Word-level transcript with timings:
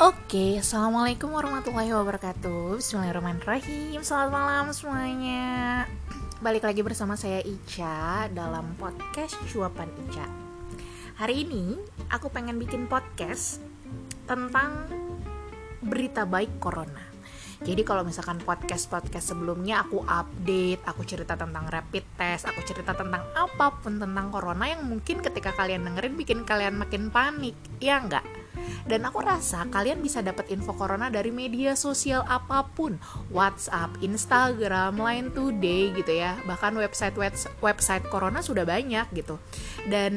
Oke, 0.00 0.56
Assalamualaikum 0.56 1.28
warahmatullahi 1.28 1.92
wabarakatuh. 1.92 2.80
Bismillahirrahmanirrahim. 2.80 4.00
Selamat 4.00 4.32
malam 4.32 4.72
semuanya. 4.72 5.84
Balik 6.40 6.64
lagi 6.64 6.80
bersama 6.80 7.20
saya 7.20 7.44
Ica 7.44 8.24
Dalam 8.32 8.80
podcast 8.80 9.36
Cuapan 9.52 9.92
Ica. 10.08 10.24
Hari 11.20 11.44
ini 11.44 11.76
aku 12.08 12.32
pengen 12.32 12.56
bikin 12.56 12.88
podcast 12.88 13.60
Tentang 14.24 14.88
berita 15.84 16.24
baik 16.24 16.56
Corona. 16.56 17.04
Jadi 17.60 17.84
kalau 17.84 18.00
misalkan 18.00 18.40
podcast-podcast 18.40 19.36
sebelumnya 19.36 19.84
aku 19.84 20.00
update, 20.00 20.80
aku 20.80 21.04
cerita 21.04 21.36
tentang 21.36 21.68
rapid 21.68 22.08
test, 22.16 22.48
aku 22.48 22.64
cerita 22.64 22.96
tentang 22.96 23.20
apa 23.36 23.68
pun 23.84 24.00
tentang 24.00 24.32
corona 24.32 24.64
yang 24.64 24.80
mungkin 24.80 25.20
ketika 25.20 25.52
kalian 25.52 25.84
dengerin 25.84 26.16
bikin 26.16 26.48
kalian 26.48 26.80
makin 26.80 27.12
panik, 27.12 27.52
ya 27.84 28.00
enggak? 28.00 28.39
Dan 28.88 29.06
aku 29.06 29.22
rasa 29.22 29.68
kalian 29.70 30.02
bisa 30.02 30.24
dapat 30.24 30.50
info 30.50 30.74
corona 30.74 31.12
dari 31.12 31.30
media 31.30 31.78
sosial 31.78 32.26
apa 32.26 32.66
pun, 32.74 32.98
WhatsApp, 33.30 34.00
Instagram, 34.02 34.98
Line 34.98 35.30
Today 35.30 35.94
gitu 35.94 36.12
ya. 36.12 36.40
Bahkan 36.48 36.74
website 36.80 37.14
website 37.60 38.04
corona 38.10 38.42
sudah 38.42 38.66
banyak 38.66 39.06
gitu. 39.14 39.38
Dan 39.86 40.14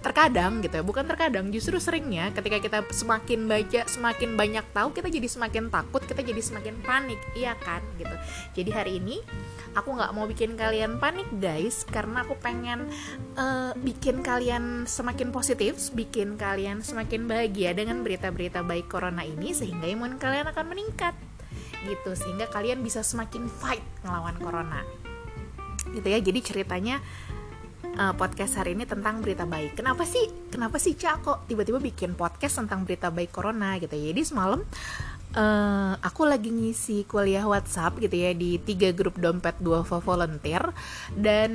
terkadang 0.00 0.60
gitu 0.60 0.80
ya, 0.80 0.84
bukan 0.84 1.04
terkadang, 1.04 1.48
justru 1.50 1.76
seringnya 1.80 2.30
ketika 2.36 2.60
kita 2.60 2.78
semakin 2.94 3.48
baca, 3.50 3.80
semakin 3.88 4.30
banyak 4.38 4.64
tahu, 4.70 4.94
kita 4.94 5.08
jadi 5.10 5.28
semakin 5.28 5.72
takut, 5.72 6.04
kita 6.06 6.20
jadi 6.22 6.40
semakin 6.40 6.78
panik, 6.84 7.20
iya 7.34 7.56
kan 7.58 7.82
gitu. 7.96 8.14
Jadi 8.54 8.70
hari 8.70 8.92
ini 9.02 9.20
aku 9.72 9.96
nggak 9.96 10.12
mau 10.12 10.24
bikin 10.28 10.56
kalian 10.56 11.00
panik 11.00 11.26
guys, 11.40 11.84
karena 11.88 12.22
aku 12.24 12.36
pengen 12.38 12.86
uh, 13.40 13.72
bikin 13.80 14.22
kalian 14.22 14.86
semakin 14.86 15.32
positif, 15.34 15.90
bikin 15.96 16.38
kalian 16.38 16.69
semakin 16.78 17.26
bahagia 17.26 17.74
dengan 17.74 18.06
berita-berita 18.06 18.62
baik 18.62 18.86
corona 18.86 19.26
ini 19.26 19.50
sehingga 19.50 19.90
imun 19.90 20.22
kalian 20.22 20.46
akan 20.54 20.66
meningkat. 20.70 21.18
Gitu 21.82 22.14
sehingga 22.14 22.46
kalian 22.46 22.86
bisa 22.86 23.02
semakin 23.02 23.50
fight 23.50 23.82
ngelawan 24.06 24.38
corona. 24.38 24.86
Gitu 25.90 26.06
ya 26.06 26.22
jadi 26.22 26.38
ceritanya 26.38 27.02
uh, 27.98 28.14
podcast 28.14 28.54
hari 28.62 28.78
ini 28.78 28.86
tentang 28.86 29.18
berita 29.18 29.42
baik. 29.42 29.74
Kenapa 29.74 30.06
sih 30.06 30.30
kenapa 30.54 30.78
sih 30.78 30.94
cak 30.94 31.16
kok 31.26 31.38
tiba-tiba 31.50 31.82
bikin 31.82 32.14
podcast 32.14 32.62
tentang 32.62 32.86
berita 32.86 33.10
baik 33.10 33.34
corona 33.34 33.74
gitu 33.82 33.98
ya? 33.98 34.14
Jadi 34.14 34.22
semalam 34.22 34.62
uh, 35.34 35.92
aku 35.98 36.22
lagi 36.26 36.50
ngisi 36.50 37.06
kuliah 37.06 37.46
WhatsApp 37.46 37.98
gitu 37.98 38.14
ya 38.14 38.30
di 38.34 38.58
tiga 38.62 38.90
grup 38.94 39.18
dompet 39.18 39.58
dua 39.58 39.82
volunteer 39.82 40.62
dan 41.14 41.50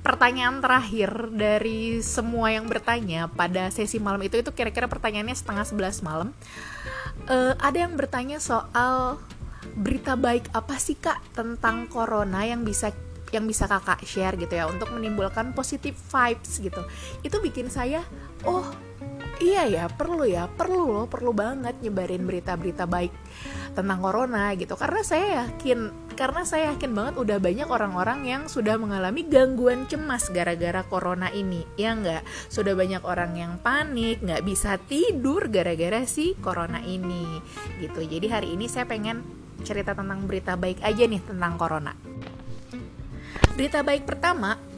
pertanyaan 0.00 0.64
terakhir 0.64 1.28
dari 1.32 2.00
semua 2.00 2.48
yang 2.48 2.64
bertanya 2.64 3.28
pada 3.28 3.68
sesi 3.68 4.00
malam 4.00 4.20
itu 4.24 4.40
itu 4.40 4.50
kira-kira 4.52 4.88
pertanyaannya 4.88 5.36
setengah 5.36 5.64
sebelas 5.68 6.00
malam. 6.00 6.32
Uh, 7.28 7.52
ada 7.60 7.84
yang 7.84 7.94
bertanya 8.00 8.40
soal 8.40 9.20
berita 9.76 10.16
baik 10.16 10.48
apa 10.56 10.80
sih 10.80 10.96
kak 10.96 11.20
tentang 11.36 11.84
corona 11.86 12.48
yang 12.48 12.64
bisa 12.64 12.90
yang 13.30 13.46
bisa 13.46 13.70
kakak 13.70 14.02
share 14.02 14.34
gitu 14.34 14.58
ya 14.58 14.66
untuk 14.66 14.90
menimbulkan 14.90 15.52
positive 15.52 15.94
vibes 15.94 16.58
gitu. 16.58 16.80
Itu 17.20 17.38
bikin 17.44 17.68
saya 17.68 18.00
oh 18.48 18.66
iya 19.40 19.68
ya 19.68 19.84
perlu 19.88 20.24
ya 20.28 20.48
perlu 20.48 20.92
loh 20.92 21.06
perlu 21.08 21.32
banget 21.32 21.76
nyebarin 21.80 22.24
berita-berita 22.24 22.84
baik 22.84 23.12
tentang 23.72 23.98
corona 24.02 24.52
gitu. 24.56 24.74
Karena 24.74 25.02
saya 25.02 25.26
yakin 25.46 26.10
karena 26.18 26.44
saya 26.44 26.76
yakin 26.76 26.92
banget 26.92 27.14
udah 27.16 27.38
banyak 27.40 27.68
orang-orang 27.70 28.28
yang 28.28 28.42
sudah 28.44 28.76
mengalami 28.76 29.24
gangguan 29.24 29.88
cemas 29.88 30.28
gara-gara 30.28 30.84
corona 30.84 31.32
ini 31.32 31.64
ya 31.80 31.96
nggak? 31.96 32.22
Sudah 32.52 32.76
banyak 32.76 33.00
orang 33.08 33.32
yang 33.40 33.52
panik 33.64 34.20
nggak 34.20 34.44
bisa 34.44 34.76
tidur 34.76 35.48
gara-gara 35.48 36.04
si 36.04 36.36
corona 36.36 36.84
ini 36.84 37.40
gitu. 37.80 38.04
Jadi 38.04 38.26
hari 38.28 38.48
ini 38.52 38.68
saya 38.68 38.84
pengen 38.84 39.24
cerita 39.64 39.96
tentang 39.96 40.24
berita 40.28 40.56
baik 40.60 40.84
aja 40.84 41.04
nih 41.08 41.20
tentang 41.24 41.56
corona. 41.56 41.92
Berita 43.56 43.84
baik 43.84 44.08
pertama 44.08 44.69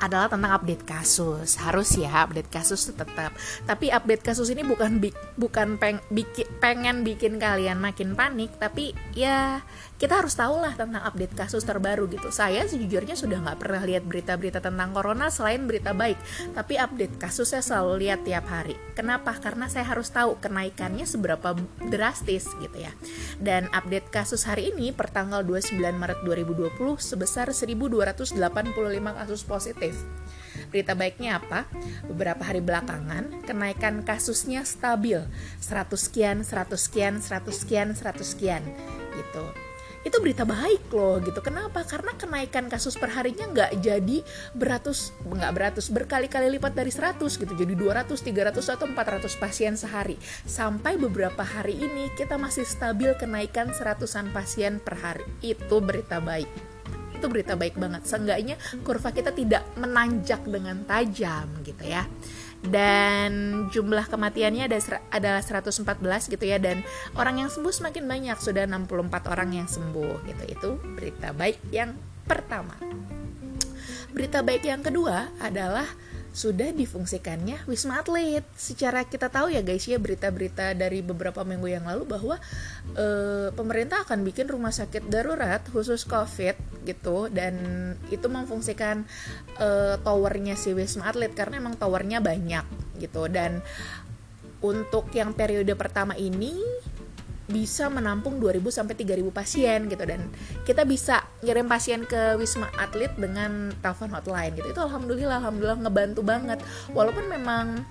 adalah 0.00 0.32
tentang 0.32 0.56
update 0.56 0.88
kasus. 0.88 1.60
Harus 1.60 1.92
ya 1.94 2.24
update 2.24 2.48
kasus 2.48 2.88
tetap. 2.88 3.36
Tapi 3.68 3.92
update 3.92 4.24
kasus 4.24 4.48
ini 4.48 4.64
bukan 4.64 4.98
bi 4.98 5.12
bukan 5.36 5.76
peng 5.76 6.00
bikin, 6.08 6.48
pengen 6.58 7.04
bikin 7.04 7.36
kalian 7.36 7.76
makin 7.76 8.16
panik, 8.16 8.56
tapi 8.56 8.96
ya 9.12 9.60
kita 10.00 10.24
harus 10.24 10.32
tahu 10.32 10.64
lah 10.64 10.72
tentang 10.72 11.04
update 11.04 11.36
kasus 11.36 11.62
terbaru 11.62 12.08
gitu. 12.08 12.32
Saya 12.32 12.64
sejujurnya 12.64 13.14
sudah 13.14 13.44
nggak 13.44 13.60
pernah 13.60 13.84
lihat 13.84 14.08
berita-berita 14.08 14.64
tentang 14.64 14.96
corona 14.96 15.28
selain 15.28 15.68
berita 15.68 15.92
baik, 15.92 16.16
tapi 16.56 16.80
update 16.80 17.20
kasus 17.20 17.52
saya 17.52 17.60
selalu 17.60 18.08
lihat 18.08 18.24
tiap 18.24 18.48
hari. 18.48 18.80
Kenapa? 18.96 19.36
Karena 19.36 19.68
saya 19.68 19.84
harus 19.84 20.08
tahu 20.08 20.40
kenaikannya 20.40 21.04
seberapa 21.04 21.52
drastis 21.92 22.48
gitu 22.64 22.76
ya. 22.80 22.92
Dan 23.36 23.68
update 23.76 24.08
kasus 24.08 24.48
hari 24.48 24.72
ini 24.72 24.96
per 24.96 25.12
tanggal 25.12 25.44
29 25.44 25.76
Maret 25.76 26.24
2020 26.24 26.72
sebesar 26.96 27.52
1285 27.52 28.40
kasus 29.20 29.42
positif 29.44 29.89
Berita 30.70 30.94
baiknya 30.94 31.40
apa? 31.40 31.66
Beberapa 32.06 32.46
hari 32.46 32.62
belakangan, 32.62 33.46
kenaikan 33.46 34.02
kasusnya 34.06 34.62
stabil. 34.66 35.22
100 35.62 35.96
sekian, 35.98 36.42
100 36.46 36.76
sekian, 36.76 37.14
100 37.22 37.54
sekian, 37.54 37.88
100 37.94 38.26
sekian. 38.26 38.62
Gitu. 39.14 39.44
Itu 40.00 40.16
berita 40.24 40.48
baik 40.48 40.88
loh 40.96 41.20
gitu. 41.20 41.44
Kenapa? 41.44 41.84
Karena 41.84 42.16
kenaikan 42.16 42.72
kasus 42.72 42.96
perharinya 42.96 43.44
nggak 43.52 43.84
jadi 43.84 44.24
beratus, 44.56 45.12
nggak 45.20 45.52
beratus, 45.52 45.92
berkali-kali 45.92 46.56
lipat 46.56 46.72
dari 46.72 46.88
100 46.88 47.20
gitu. 47.36 47.52
Jadi 47.52 47.74
200, 47.76 48.16
300, 48.16 48.64
atau 48.72 48.88
400 48.88 49.36
pasien 49.36 49.76
sehari. 49.76 50.16
Sampai 50.48 50.96
beberapa 50.96 51.44
hari 51.44 51.76
ini 51.76 52.08
kita 52.16 52.40
masih 52.40 52.64
stabil 52.64 53.12
kenaikan 53.20 53.76
seratusan 53.76 54.32
pasien 54.32 54.80
per 54.80 54.96
hari. 54.96 55.26
Itu 55.44 55.84
berita 55.84 56.16
baik 56.16 56.69
itu 57.20 57.28
berita 57.28 57.54
baik 57.54 57.76
banget. 57.76 58.08
Seenggaknya 58.08 58.56
kurva 58.80 59.12
kita 59.12 59.36
tidak 59.36 59.62
menanjak 59.76 60.40
dengan 60.48 60.82
tajam 60.88 61.46
gitu 61.60 61.84
ya. 61.84 62.08
Dan 62.60 63.64
jumlah 63.72 64.08
kematiannya 64.08 64.68
ada 64.68 64.80
adalah 65.12 65.40
114 65.44 66.32
gitu 66.32 66.44
ya. 66.44 66.56
Dan 66.56 66.80
orang 67.16 67.44
yang 67.44 67.48
sembuh 67.52 67.72
semakin 67.72 68.04
banyak. 68.08 68.36
Sudah 68.40 68.64
64 68.64 69.32
orang 69.32 69.50
yang 69.52 69.68
sembuh 69.68 70.24
gitu. 70.24 70.42
Itu 70.48 70.70
berita 70.96 71.36
baik 71.36 71.68
yang 71.68 71.92
pertama. 72.24 72.72
Berita 74.10 74.42
baik 74.42 74.66
yang 74.66 74.82
kedua 74.82 75.30
adalah 75.38 75.86
sudah 76.30 76.70
difungsikannya 76.70 77.66
Wisma 77.66 78.02
Atlet. 78.02 78.46
Secara 78.54 79.02
kita 79.02 79.26
tahu 79.26 79.50
ya 79.50 79.66
guys 79.66 79.82
ya 79.86 79.98
berita-berita 79.98 80.78
dari 80.78 81.02
beberapa 81.02 81.42
minggu 81.42 81.66
yang 81.66 81.84
lalu 81.90 82.06
bahwa 82.06 82.36
e, 82.94 83.06
pemerintah 83.50 84.06
akan 84.06 84.22
bikin 84.22 84.46
rumah 84.46 84.70
sakit 84.70 85.10
darurat 85.10 85.62
khusus 85.74 86.06
COVID 86.06 86.86
gitu 86.86 87.26
dan 87.34 87.54
itu 88.14 88.26
memfungsikan 88.30 89.02
e, 89.58 89.98
towernya 90.00 90.54
si 90.54 90.70
Wisma 90.70 91.10
Atlet 91.10 91.34
karena 91.34 91.58
emang 91.58 91.74
towernya 91.74 92.22
banyak 92.22 92.64
gitu 93.02 93.26
dan 93.26 93.58
untuk 94.60 95.08
yang 95.16 95.32
periode 95.32 95.72
pertama 95.74 96.14
ini 96.14 96.54
bisa 97.50 97.90
menampung 97.90 98.38
2000 98.38 98.62
sampai 98.70 98.94
3000 98.94 99.26
pasien 99.34 99.78
gitu 99.90 100.04
dan 100.06 100.30
kita 100.64 100.86
bisa 100.86 101.26
ngirim 101.42 101.66
pasien 101.66 102.06
ke 102.06 102.38
Wisma 102.38 102.70
Atlet 102.78 103.12
dengan 103.18 103.74
telepon 103.82 104.14
hotline 104.14 104.54
gitu. 104.54 104.70
Itu 104.70 104.80
alhamdulillah 104.80 105.42
alhamdulillah 105.42 105.78
ngebantu 105.82 106.22
banget. 106.22 106.58
Walaupun 106.94 107.26
memang 107.26 107.82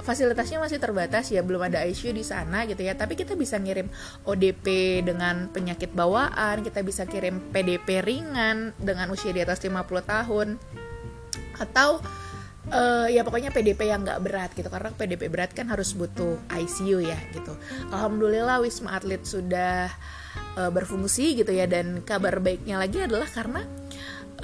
fasilitasnya 0.00 0.60
masih 0.60 0.80
terbatas 0.80 1.28
ya 1.28 1.44
belum 1.44 1.60
ada 1.60 1.84
ICU 1.84 2.16
di 2.16 2.24
sana 2.24 2.64
gitu 2.64 2.80
ya 2.80 2.96
tapi 2.96 3.16
kita 3.16 3.36
bisa 3.36 3.60
ngirim 3.60 3.88
ODP 4.24 5.00
dengan 5.04 5.48
penyakit 5.52 5.92
bawaan 5.92 6.64
kita 6.64 6.80
bisa 6.80 7.04
kirim 7.04 7.40
PDP 7.52 8.00
ringan 8.00 8.72
dengan 8.80 9.12
usia 9.12 9.32
di 9.32 9.44
atas 9.44 9.60
50 9.60 9.76
tahun 10.04 10.56
atau 11.60 12.00
uh, 12.68 13.08
ya 13.08 13.24
pokoknya 13.24 13.48
PDP 13.48 13.88
yang 13.88 14.04
nggak 14.04 14.20
berat 14.20 14.50
gitu 14.52 14.68
karena 14.68 14.92
PDP 14.92 15.32
berat 15.32 15.50
kan 15.56 15.72
harus 15.72 15.96
butuh 15.96 16.36
ICU 16.52 17.00
ya 17.00 17.16
gitu. 17.32 17.56
Alhamdulillah 17.88 18.60
Wisma 18.60 19.00
Atlet 19.00 19.24
sudah 19.24 19.88
uh, 20.60 20.70
berfungsi 20.70 21.40
gitu 21.40 21.50
ya 21.54 21.64
dan 21.64 22.04
kabar 22.04 22.36
baiknya 22.44 22.76
lagi 22.76 23.00
adalah 23.00 23.26
karena 23.30 23.64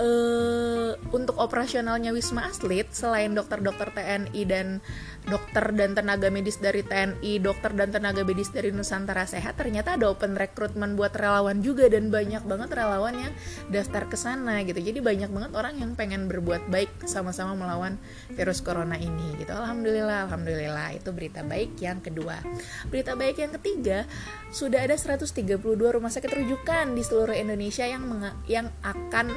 uh, 0.01 0.97
untuk 1.13 1.37
operasionalnya 1.37 2.13
Wisma 2.13 2.49
Atlet 2.49 2.89
selain 2.93 3.37
dokter-dokter 3.37 3.93
TNI 3.93 4.43
dan 4.49 4.81
dokter 5.27 5.75
dan 5.75 5.99
tenaga 5.99 6.31
medis 6.31 6.63
dari 6.63 6.87
TNI, 6.87 7.43
dokter 7.43 7.75
dan 7.75 7.91
tenaga 7.91 8.23
medis 8.23 8.55
dari 8.55 8.71
Nusantara 8.71 9.27
Sehat, 9.27 9.59
ternyata 9.59 9.99
ada 9.99 10.07
open 10.07 10.39
recruitment 10.39 10.95
buat 10.95 11.11
relawan 11.19 11.61
juga 11.61 11.91
dan 11.91 12.15
banyak 12.15 12.47
banget 12.47 12.71
relawan 12.71 13.15
yang 13.19 13.33
daftar 13.69 14.07
ke 14.07 14.15
sana 14.15 14.63
gitu. 14.63 14.79
Jadi 14.79 15.03
banyak 15.03 15.31
banget 15.31 15.53
orang 15.59 15.75
yang 15.83 15.91
pengen 15.99 16.31
berbuat 16.31 16.71
baik 16.71 17.11
sama-sama 17.11 17.59
melawan 17.59 17.99
virus 18.39 18.63
corona 18.63 18.95
ini 18.95 19.35
gitu. 19.43 19.51
Alhamdulillah, 19.51 20.31
alhamdulillah 20.31 20.95
itu 20.95 21.11
berita 21.11 21.43
baik 21.43 21.75
yang 21.83 21.99
kedua. 21.99 22.39
Berita 22.87 23.19
baik 23.19 23.43
yang 23.43 23.53
ketiga, 23.59 24.07
sudah 24.55 24.87
ada 24.87 24.95
132 24.95 25.59
rumah 25.75 26.11
sakit 26.11 26.31
rujukan 26.31 26.95
di 26.95 27.03
seluruh 27.03 27.35
Indonesia 27.35 27.83
yang 27.83 28.07
yang 28.47 28.71
akan 28.87 29.35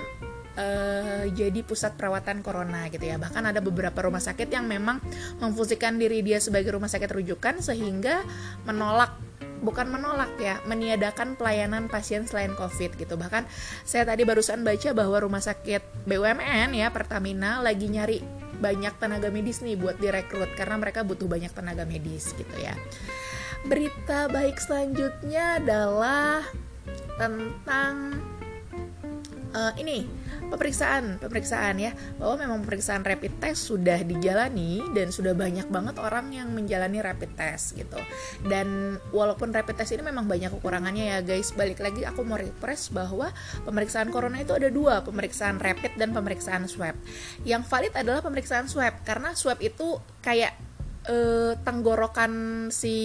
uh, 0.59 1.23
jadi 1.31 1.63
pusat 1.63 1.95
perawatan 1.95 2.43
corona 2.43 2.91
gitu 2.91 3.07
ya. 3.07 3.15
Bahkan 3.15 3.55
ada 3.55 3.63
beberapa 3.63 4.03
rumah 4.03 4.19
sakit 4.19 4.51
yang 4.51 4.67
memang 4.67 4.99
memfungsikan 5.39 5.95
diri 5.95 6.19
dia 6.19 6.43
sebagai 6.43 6.75
rumah 6.75 6.91
sakit 6.91 7.09
rujukan 7.09 7.63
sehingga 7.63 8.27
menolak 8.67 9.15
bukan 9.59 9.91
menolak 9.91 10.31
ya, 10.39 10.59
meniadakan 10.67 11.35
pelayanan 11.35 11.91
pasien 11.91 12.27
selain 12.27 12.55
COVID 12.55 12.99
gitu. 12.99 13.15
Bahkan 13.15 13.47
saya 13.83 14.07
tadi 14.07 14.23
barusan 14.27 14.63
baca 14.63 14.91
bahwa 14.95 15.17
rumah 15.19 15.43
sakit 15.43 16.07
BUMN 16.07 16.75
ya 16.75 16.87
Pertamina 16.91 17.59
lagi 17.59 17.87
nyari 17.91 18.19
banyak 18.59 18.99
tenaga 18.99 19.31
medis 19.31 19.63
nih 19.63 19.79
buat 19.79 19.95
direkrut 20.03 20.51
karena 20.59 20.75
mereka 20.75 21.07
butuh 21.07 21.31
banyak 21.31 21.51
tenaga 21.55 21.87
medis 21.87 22.35
gitu 22.35 22.55
ya. 22.59 22.75
Berita 23.67 24.31
baik 24.31 24.59
selanjutnya 24.59 25.59
adalah 25.59 26.43
tentang 27.19 28.15
uh, 29.53 29.73
ini 29.77 30.05
pemeriksaan 30.49 31.21
pemeriksaan 31.21 31.75
ya. 31.77 31.91
Bahwa 32.17 32.41
memang 32.41 32.57
pemeriksaan 32.65 33.05
rapid 33.05 33.41
test 33.41 33.69
sudah 33.69 34.01
dijalani 34.01 34.81
dan 34.93 35.13
sudah 35.13 35.33
banyak 35.37 35.69
banget 35.69 35.95
orang 36.01 36.33
yang 36.33 36.49
menjalani 36.53 36.99
rapid 37.01 37.31
test 37.37 37.77
gitu. 37.77 37.97
Dan 38.45 38.97
walaupun 39.13 39.53
rapid 39.53 39.77
test 39.77 39.93
ini 39.93 40.03
memang 40.05 40.25
banyak 40.25 40.53
kekurangannya 40.59 41.17
ya 41.17 41.19
guys. 41.21 41.53
Balik 41.53 41.81
lagi 41.81 42.05
aku 42.05 42.25
mau 42.25 42.37
refresh 42.37 42.89
bahwa 42.93 43.29
pemeriksaan 43.65 44.09
corona 44.09 44.41
itu 44.41 44.53
ada 44.55 44.69
dua 44.69 45.01
pemeriksaan 45.05 45.61
rapid 45.61 45.97
dan 45.97 46.13
pemeriksaan 46.13 46.65
swab. 46.65 46.97
Yang 47.45 47.69
valid 47.69 47.93
adalah 47.93 48.21
pemeriksaan 48.25 48.65
swab 48.69 49.05
karena 49.05 49.33
swab 49.37 49.61
itu 49.61 50.01
kayak 50.25 50.53
eh, 51.07 51.53
tenggorokan 51.61 52.67
si 52.73 52.97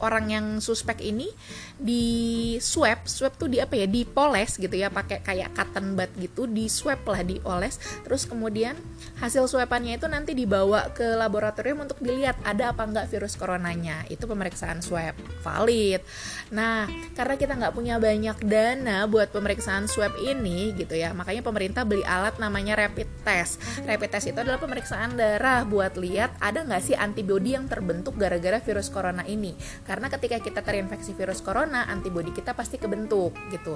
orang 0.00 0.28
yang 0.28 0.46
suspek 0.60 1.00
ini 1.00 1.28
di 1.76 2.56
swab 2.56 3.04
swab 3.04 3.36
tuh 3.36 3.52
di 3.52 3.60
apa 3.60 3.76
ya 3.76 3.84
dipoles 3.84 4.56
gitu 4.56 4.72
ya 4.72 4.88
pakai 4.88 5.20
kayak 5.20 5.52
cotton 5.52 5.92
bud 5.92 6.08
gitu 6.16 6.48
di 6.48 6.72
swab 6.72 7.04
lah 7.04 7.20
dioles 7.20 7.76
terus 8.00 8.24
kemudian 8.24 8.76
hasil 9.16 9.48
swabannya 9.48 9.96
itu 9.96 10.06
nanti 10.08 10.32
dibawa 10.36 10.92
ke 10.92 11.16
laboratorium 11.16 11.84
untuk 11.88 12.00
dilihat 12.00 12.36
ada 12.44 12.72
apa 12.72 12.84
enggak 12.84 13.08
virus 13.08 13.34
coronanya. 13.34 14.04
Itu 14.12 14.28
pemeriksaan 14.28 14.84
swab 14.84 15.16
valid. 15.40 16.04
Nah 16.52 16.86
karena 17.16 17.34
kita 17.40 17.52
nggak 17.56 17.74
punya 17.74 17.96
banyak 17.96 18.38
dana 18.44 19.08
buat 19.08 19.32
pemeriksaan 19.32 19.88
swab 19.88 20.14
ini 20.20 20.76
gitu 20.76 20.94
ya 20.94 21.16
makanya 21.16 21.42
pemerintah 21.42 21.82
beli 21.88 22.04
alat 22.04 22.36
namanya 22.36 22.76
rapid 22.76 23.08
test. 23.24 23.58
Rapid 23.82 24.08
test 24.12 24.26
itu 24.30 24.38
adalah 24.38 24.60
pemeriksaan 24.60 25.16
darah 25.16 25.64
buat 25.64 25.96
lihat 25.96 26.36
ada 26.38 26.62
nggak 26.62 26.82
sih 26.84 26.96
antibodi 26.96 27.56
yang 27.56 27.66
terbentuk 27.66 28.14
gara-gara 28.20 28.60
virus 28.60 28.92
corona 28.92 29.24
ini. 29.24 29.56
Karena 29.88 30.12
ketika 30.12 30.38
kita 30.38 30.60
terinfeksi 30.60 31.16
virus 31.16 31.40
corona 31.40 31.65
corona 31.66 31.82
antibodi 31.90 32.30
kita 32.30 32.54
pasti 32.54 32.78
kebentuk 32.78 33.34
gitu. 33.50 33.74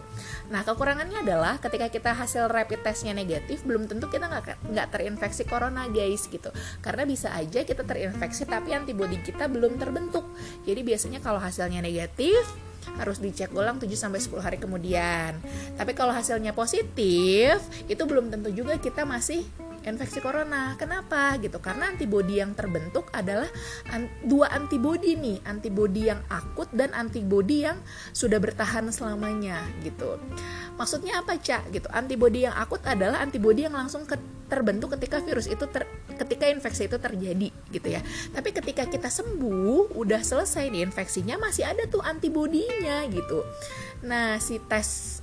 Nah 0.54 0.62
kekurangannya 0.62 1.26
adalah 1.26 1.58
ketika 1.58 1.90
kita 1.90 2.14
hasil 2.14 2.46
rapid 2.46 2.86
testnya 2.86 3.10
negatif 3.10 3.66
belum 3.66 3.90
tentu 3.90 4.06
kita 4.06 4.30
nggak 4.30 4.70
nggak 4.70 4.86
terinfeksi 4.94 5.42
corona 5.42 5.90
guys 5.90 6.30
gitu. 6.30 6.54
Karena 6.78 7.02
bisa 7.02 7.34
aja 7.34 7.66
kita 7.66 7.82
terinfeksi 7.82 8.46
tapi 8.46 8.78
antibodi 8.78 9.18
kita 9.26 9.50
belum 9.50 9.74
terbentuk. 9.82 10.22
Jadi 10.62 10.86
biasanya 10.86 11.18
kalau 11.18 11.42
hasilnya 11.42 11.82
negatif 11.82 12.38
harus 12.94 13.18
dicek 13.18 13.50
ulang 13.58 13.82
7 13.82 13.90
sampai 13.98 14.22
10 14.22 14.38
hari 14.38 14.58
kemudian. 14.62 15.34
Tapi 15.74 15.90
kalau 15.98 16.14
hasilnya 16.14 16.54
positif, 16.54 17.58
itu 17.90 18.02
belum 18.06 18.30
tentu 18.30 18.54
juga 18.54 18.78
kita 18.78 19.02
masih 19.04 19.44
infeksi 19.84 20.20
corona. 20.20 20.76
Kenapa? 20.76 21.36
Gitu. 21.40 21.56
Karena 21.60 21.88
antibodi 21.92 22.40
yang 22.40 22.52
terbentuk 22.52 23.08
adalah 23.14 23.48
an 23.92 24.08
dua 24.24 24.52
antibodi 24.52 25.16
nih, 25.16 25.40
antibodi 25.48 26.08
yang 26.08 26.20
akut 26.28 26.68
dan 26.72 26.92
antibodi 26.92 27.64
yang 27.64 27.78
sudah 28.12 28.36
bertahan 28.36 28.92
selamanya 28.92 29.64
gitu. 29.80 30.20
Maksudnya 30.76 31.20
apa, 31.20 31.36
Cak? 31.36 31.72
Gitu. 31.72 31.88
Antibodi 31.92 32.44
yang 32.48 32.56
akut 32.56 32.80
adalah 32.84 33.20
antibodi 33.20 33.64
yang 33.68 33.76
langsung 33.76 34.04
ke 34.04 34.16
terbentuk 34.50 34.98
ketika 34.98 35.22
virus 35.22 35.46
itu 35.46 35.62
ter 35.70 35.86
ketika 36.18 36.50
infeksi 36.50 36.90
itu 36.90 36.98
terjadi 36.98 37.48
gitu 37.70 37.88
ya. 37.88 38.02
Tapi 38.34 38.50
ketika 38.50 38.84
kita 38.90 39.06
sembuh, 39.06 39.94
udah 39.94 40.20
selesai 40.20 40.68
nih 40.68 40.90
infeksinya 40.90 41.38
masih 41.38 41.64
ada 41.70 41.86
tuh 41.86 42.02
antibodinya 42.02 43.06
gitu. 43.08 43.46
Nah, 44.04 44.42
si 44.42 44.58
tes 44.66 45.20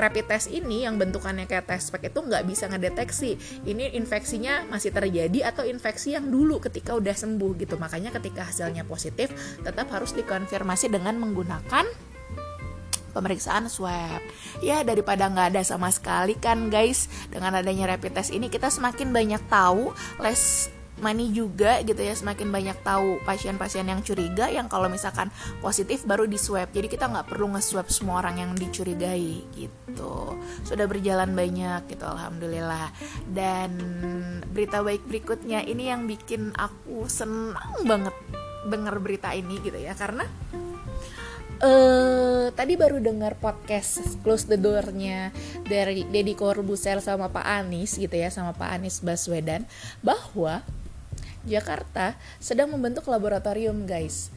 rapid 0.00 0.26
test 0.26 0.48
ini 0.48 0.88
yang 0.88 0.96
bentukannya 0.96 1.44
kayak 1.44 1.68
test 1.68 1.92
pack 1.92 2.08
itu 2.08 2.18
nggak 2.18 2.48
bisa 2.48 2.66
ngedeteksi. 2.72 3.36
Ini 3.68 3.94
infeksinya 4.00 4.66
masih 4.66 4.90
terjadi 4.90 5.52
atau 5.52 5.62
infeksi 5.68 6.16
yang 6.16 6.32
dulu 6.32 6.58
ketika 6.58 6.96
udah 6.96 7.12
sembuh 7.12 7.52
gitu. 7.60 7.76
Makanya 7.76 8.10
ketika 8.16 8.48
hasilnya 8.48 8.88
positif 8.88 9.30
tetap 9.60 9.92
harus 9.92 10.16
dikonfirmasi 10.16 10.88
dengan 10.88 11.20
menggunakan 11.20 11.84
pemeriksaan 13.10 13.66
swab. 13.66 14.22
Ya 14.64 14.86
daripada 14.86 15.26
nggak 15.26 15.54
ada 15.54 15.62
sama 15.66 15.92
sekali 15.92 16.38
kan 16.38 16.72
guys. 16.72 17.10
Dengan 17.28 17.58
adanya 17.58 17.92
rapid 17.94 18.16
test 18.16 18.30
ini 18.32 18.48
kita 18.48 18.70
semakin 18.72 19.12
banyak 19.12 19.42
tahu 19.50 19.92
less 20.22 20.72
money 21.00 21.32
juga 21.34 21.80
gitu 21.82 21.98
ya 21.98 22.14
semakin 22.14 22.48
banyak 22.52 22.78
tahu 22.84 23.18
pasien-pasien 23.24 23.88
yang 23.88 24.00
curiga 24.04 24.46
yang 24.48 24.68
kalau 24.68 24.86
misalkan 24.86 25.32
positif 25.64 26.04
baru 26.04 26.24
di 26.28 26.36
swab 26.36 26.70
jadi 26.70 26.86
kita 26.86 27.08
nggak 27.10 27.26
perlu 27.32 27.56
nge-swab 27.56 27.88
semua 27.88 28.22
orang 28.22 28.40
yang 28.40 28.50
dicurigai 28.54 29.44
gitu. 29.56 30.36
Sudah 30.64 30.86
berjalan 30.86 31.32
banyak 31.34 31.90
gitu 31.90 32.04
alhamdulillah. 32.06 32.92
Dan 33.26 33.70
berita 34.50 34.84
baik 34.84 35.04
berikutnya 35.08 35.64
ini 35.64 35.90
yang 35.90 36.04
bikin 36.06 36.52
aku 36.54 37.08
senang 37.08 37.80
banget 37.84 38.14
dengar 38.68 39.00
berita 39.00 39.32
ini 39.32 39.56
gitu 39.64 39.80
ya 39.80 39.96
karena 39.96 40.28
uh, 41.64 42.48
tadi 42.52 42.74
baru 42.76 43.00
dengar 43.00 43.36
podcast 43.40 44.20
Close 44.24 44.48
the 44.48 44.58
Door-nya 44.60 45.32
dari 45.64 46.04
Deddy 46.08 46.34
Corbuzier 46.36 47.00
sama 47.04 47.32
Pak 47.32 47.46
Anies 47.46 47.96
gitu 47.96 48.12
ya 48.12 48.28
sama 48.32 48.56
Pak 48.56 48.80
Anies 48.80 49.00
Baswedan 49.00 49.64
bahwa 50.04 50.64
Jakarta 51.44 52.16
sedang 52.42 52.72
membentuk 52.72 53.08
laboratorium 53.08 53.84
guys. 53.88 54.32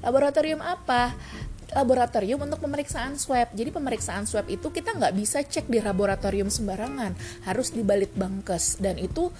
Laboratorium 0.00 0.60
apa? 0.64 1.14
laboratorium 1.74 2.38
untuk 2.46 2.62
pemeriksaan 2.62 3.18
swab. 3.18 3.50
Jadi 3.50 3.74
pemeriksaan 3.74 4.28
swab 4.28 4.46
itu 4.46 4.70
kita 4.70 4.94
nggak 4.94 5.14
bisa 5.16 5.42
cek 5.42 5.66
di 5.66 5.82
laboratorium 5.82 6.46
sembarangan, 6.46 7.16
harus 7.42 7.74
di 7.74 7.82
balit 7.82 8.14
bangkes 8.14 8.78
dan 8.78 9.00
itu 9.00 9.32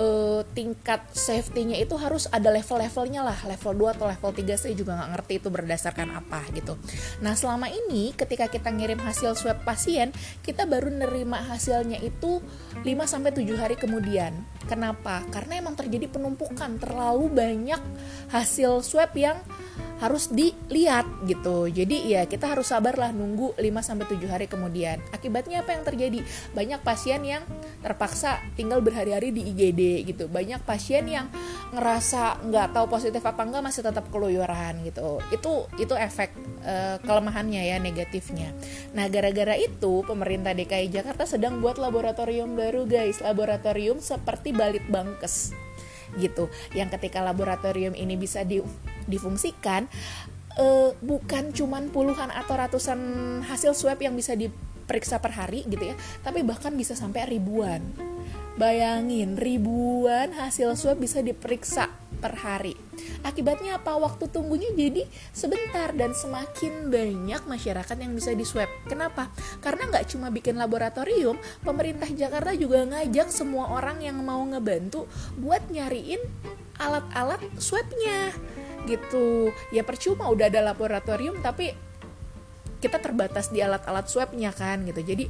uh, 0.00 0.42
tingkat 0.56 1.06
safety-nya 1.14 1.78
itu 1.78 1.94
harus 1.94 2.26
ada 2.34 2.50
level-levelnya 2.50 3.22
lah, 3.22 3.38
level 3.46 3.88
2 3.88 3.94
atau 3.94 4.06
level 4.10 4.30
3 4.34 4.58
saya 4.58 4.74
juga 4.74 4.98
nggak 4.98 5.10
ngerti 5.14 5.32
itu 5.38 5.48
berdasarkan 5.52 6.08
apa 6.18 6.40
gitu. 6.56 6.74
Nah 7.22 7.38
selama 7.38 7.70
ini 7.70 8.10
ketika 8.16 8.50
kita 8.50 8.74
ngirim 8.74 8.98
hasil 8.98 9.38
swab 9.38 9.62
pasien, 9.62 10.10
kita 10.42 10.66
baru 10.66 10.90
nerima 10.90 11.38
hasilnya 11.46 12.02
itu 12.02 12.42
5 12.82 12.84
sampai 13.06 13.30
7 13.30 13.54
hari 13.54 13.76
kemudian. 13.78 14.34
Kenapa? 14.68 15.24
Karena 15.32 15.58
emang 15.58 15.74
terjadi 15.74 16.06
penumpukan 16.12 16.76
terlalu 16.76 17.32
banyak 17.32 17.80
hasil 18.28 18.84
swab 18.84 19.16
yang 19.16 19.40
harus 19.98 20.30
dilihat 20.30 21.04
gitu. 21.26 21.66
Jadi 21.66 22.14
ya 22.14 22.22
kita 22.24 22.54
harus 22.54 22.70
sabarlah 22.70 23.10
nunggu 23.10 23.58
5 23.58 23.82
sampai 23.82 24.06
7 24.06 24.30
hari 24.30 24.46
kemudian. 24.46 25.02
Akibatnya 25.10 25.66
apa 25.66 25.74
yang 25.74 25.82
terjadi? 25.82 26.22
Banyak 26.54 26.80
pasien 26.86 27.22
yang 27.26 27.42
terpaksa 27.82 28.38
tinggal 28.54 28.78
berhari-hari 28.78 29.34
di 29.34 29.42
IGD 29.50 30.06
gitu. 30.06 30.24
Banyak 30.30 30.62
pasien 30.62 31.02
yang 31.10 31.26
ngerasa 31.74 32.46
nggak 32.46 32.78
tahu 32.78 32.86
positif 32.88 33.22
apa 33.26 33.42
enggak 33.42 33.62
masih 33.66 33.82
tetap 33.82 34.06
keluyuran 34.14 34.86
gitu. 34.86 35.18
Itu 35.34 35.66
itu 35.82 35.94
efek 35.98 36.30
uh, 36.62 37.02
kelemahannya 37.02 37.66
ya 37.66 37.76
negatifnya. 37.82 38.54
Nah, 38.94 39.10
gara-gara 39.10 39.58
itu 39.58 40.06
pemerintah 40.06 40.54
DKI 40.54 40.94
Jakarta 40.94 41.26
sedang 41.26 41.58
buat 41.58 41.76
laboratorium 41.76 42.54
baru 42.54 42.86
guys. 42.86 43.18
Laboratorium 43.18 43.98
seperti 43.98 44.54
Balit 44.58 44.82
Bangkes 44.90 45.54
gitu. 46.18 46.50
Yang 46.74 46.98
ketika 46.98 47.22
laboratorium 47.22 47.94
ini 47.94 48.18
bisa 48.18 48.42
di, 48.42 48.58
difungsikan 49.06 49.86
uh, 50.58 50.90
bukan 50.98 51.54
cuman 51.54 51.94
puluhan 51.94 52.34
atau 52.34 52.58
ratusan 52.58 52.98
hasil 53.46 53.72
swab 53.78 54.02
yang 54.02 54.18
bisa 54.18 54.34
diperiksa 54.34 55.22
per 55.22 55.32
hari 55.38 55.62
gitu 55.70 55.94
ya 55.94 55.96
tapi 56.26 56.42
bahkan 56.42 56.74
bisa 56.74 56.98
sampai 56.98 57.30
ribuan. 57.30 57.80
Bayangin 58.58 59.38
ribuan 59.38 60.34
hasil 60.34 60.74
swab 60.74 60.98
bisa 60.98 61.22
diperiksa 61.22 61.94
per 62.18 62.34
hari. 62.38 62.74
Akibatnya 63.22 63.78
apa? 63.78 63.94
Waktu 63.94 64.28
tunggunya 64.28 64.68
jadi 64.74 65.06
sebentar 65.30 65.94
dan 65.94 66.12
semakin 66.12 66.90
banyak 66.90 67.42
masyarakat 67.46 67.96
yang 67.98 68.12
bisa 68.12 68.34
di 68.34 68.42
swab. 68.42 68.68
Kenapa? 68.90 69.30
Karena 69.62 69.86
nggak 69.88 70.10
cuma 70.10 70.28
bikin 70.28 70.58
laboratorium, 70.58 71.38
pemerintah 71.62 72.10
Jakarta 72.10 72.52
juga 72.58 72.84
ngajak 72.84 73.30
semua 73.30 73.70
orang 73.70 74.02
yang 74.02 74.18
mau 74.20 74.42
ngebantu 74.42 75.06
buat 75.38 75.62
nyariin 75.70 76.20
alat-alat 76.78 77.42
swabnya 77.58 78.34
gitu. 78.86 79.54
Ya 79.74 79.82
percuma 79.82 80.30
udah 80.30 80.50
ada 80.50 80.62
laboratorium 80.62 81.38
tapi 81.42 81.74
kita 82.78 83.02
terbatas 83.02 83.50
di 83.50 83.58
alat-alat 83.58 84.06
swabnya 84.06 84.54
kan 84.54 84.86
gitu. 84.86 85.02
Jadi 85.02 85.26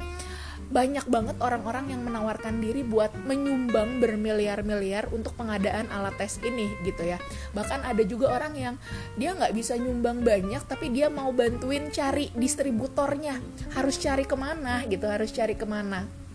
banyak 0.69 1.05
banget 1.09 1.37
orang-orang 1.41 1.93
yang 1.93 2.05
menawarkan 2.05 2.61
diri 2.61 2.85
buat 2.85 3.13
menyumbang 3.25 4.01
bermiliar-miliar 4.05 5.09
untuk 5.11 5.33
pengadaan 5.35 5.89
alat 5.89 6.17
tes 6.21 6.37
ini 6.45 6.69
gitu 6.85 7.09
ya. 7.09 7.17
Bahkan 7.57 7.89
ada 7.89 8.03
juga 8.05 8.33
orang 8.37 8.55
yang 8.55 8.75
dia 9.17 9.33
nggak 9.33 9.57
bisa 9.57 9.81
nyumbang 9.81 10.21
banyak 10.21 10.61
tapi 10.69 10.93
dia 10.93 11.09
mau 11.09 11.33
bantuin 11.33 11.89
cari 11.89 12.29
distributornya. 12.37 13.41
Harus 13.73 13.97
cari 13.97 14.29
ke 14.29 14.37
mana 14.37 14.85
gitu 14.87 15.09
harus 15.09 15.33
cari 15.33 15.57
ke 15.57 15.65
mana 15.65 16.28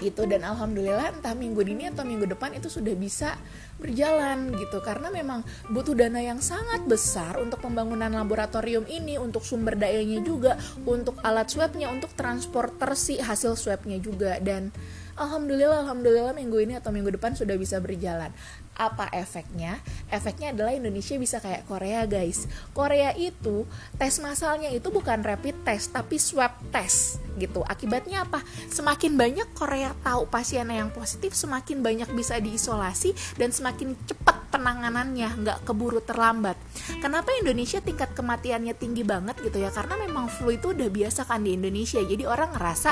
gitu. 0.00 0.24
Dan 0.24 0.46
alhamdulillah 0.46 1.18
entah 1.18 1.34
minggu 1.36 1.60
ini 1.66 1.90
atau 1.90 2.06
minggu 2.06 2.28
depan 2.30 2.54
itu 2.56 2.70
sudah 2.70 2.94
bisa 2.96 3.36
berjalan 3.76 4.54
gitu. 4.56 4.78
Karena 4.80 5.10
memang 5.10 5.42
butuh 5.68 5.96
dana 5.96 6.20
yang 6.22 6.38
sangat 6.38 6.86
besar 6.86 7.36
untuk 7.42 7.60
pembangunan 7.60 8.12
laboratorium 8.12 8.86
ini 8.88 9.18
untuk 9.18 9.42
sumber 9.42 9.76
dayanya 9.76 10.22
juga 10.22 10.56
untuk 10.86 11.18
alat 11.20 11.50
swabnya 11.50 11.90
untuk 11.90 12.14
transportasi 12.14 13.20
hasil 13.20 13.58
swabnya 13.58 13.98
juga. 13.98 14.38
Dan 14.38 14.72
Alhamdulillah, 15.12 15.84
alhamdulillah 15.84 16.32
minggu 16.32 16.56
ini 16.64 16.80
atau 16.80 16.88
minggu 16.88 17.12
depan 17.12 17.36
sudah 17.36 17.52
bisa 17.60 17.76
berjalan. 17.84 18.32
Apa 18.72 19.08
efeknya? 19.14 19.78
Efeknya 20.10 20.50
adalah 20.50 20.72
Indonesia 20.74 21.14
bisa 21.20 21.38
kayak 21.38 21.68
Korea, 21.70 22.04
guys. 22.08 22.48
Korea 22.72 23.14
itu 23.14 23.68
tes 24.00 24.18
masalnya 24.18 24.72
itu 24.72 24.90
bukan 24.90 25.22
rapid 25.22 25.62
test, 25.62 25.94
tapi 25.94 26.18
swab 26.18 26.52
test 26.74 27.22
gitu. 27.40 27.64
Akibatnya 27.64 28.26
apa? 28.26 28.44
Semakin 28.68 29.16
banyak 29.16 29.48
Korea 29.54 29.96
tahu 30.04 30.26
pasien 30.28 30.68
yang 30.68 30.90
positif, 30.90 31.32
semakin 31.32 31.80
banyak 31.80 32.10
bisa 32.12 32.36
diisolasi 32.40 33.14
dan 33.40 33.54
semakin 33.54 33.96
cepat 34.04 34.41
penanganannya, 34.52 35.28
nggak 35.40 35.58
keburu 35.64 36.04
terlambat. 36.04 36.60
Kenapa 37.00 37.32
Indonesia 37.40 37.80
tingkat 37.80 38.12
kematiannya 38.12 38.76
tinggi 38.76 39.00
banget 39.00 39.40
gitu 39.40 39.56
ya? 39.56 39.72
Karena 39.72 39.96
memang 39.96 40.28
flu 40.28 40.52
itu 40.52 40.76
udah 40.76 40.92
biasa 40.92 41.24
kan 41.24 41.40
di 41.40 41.56
Indonesia. 41.56 42.04
Jadi 42.04 42.28
orang 42.28 42.52
ngerasa 42.52 42.90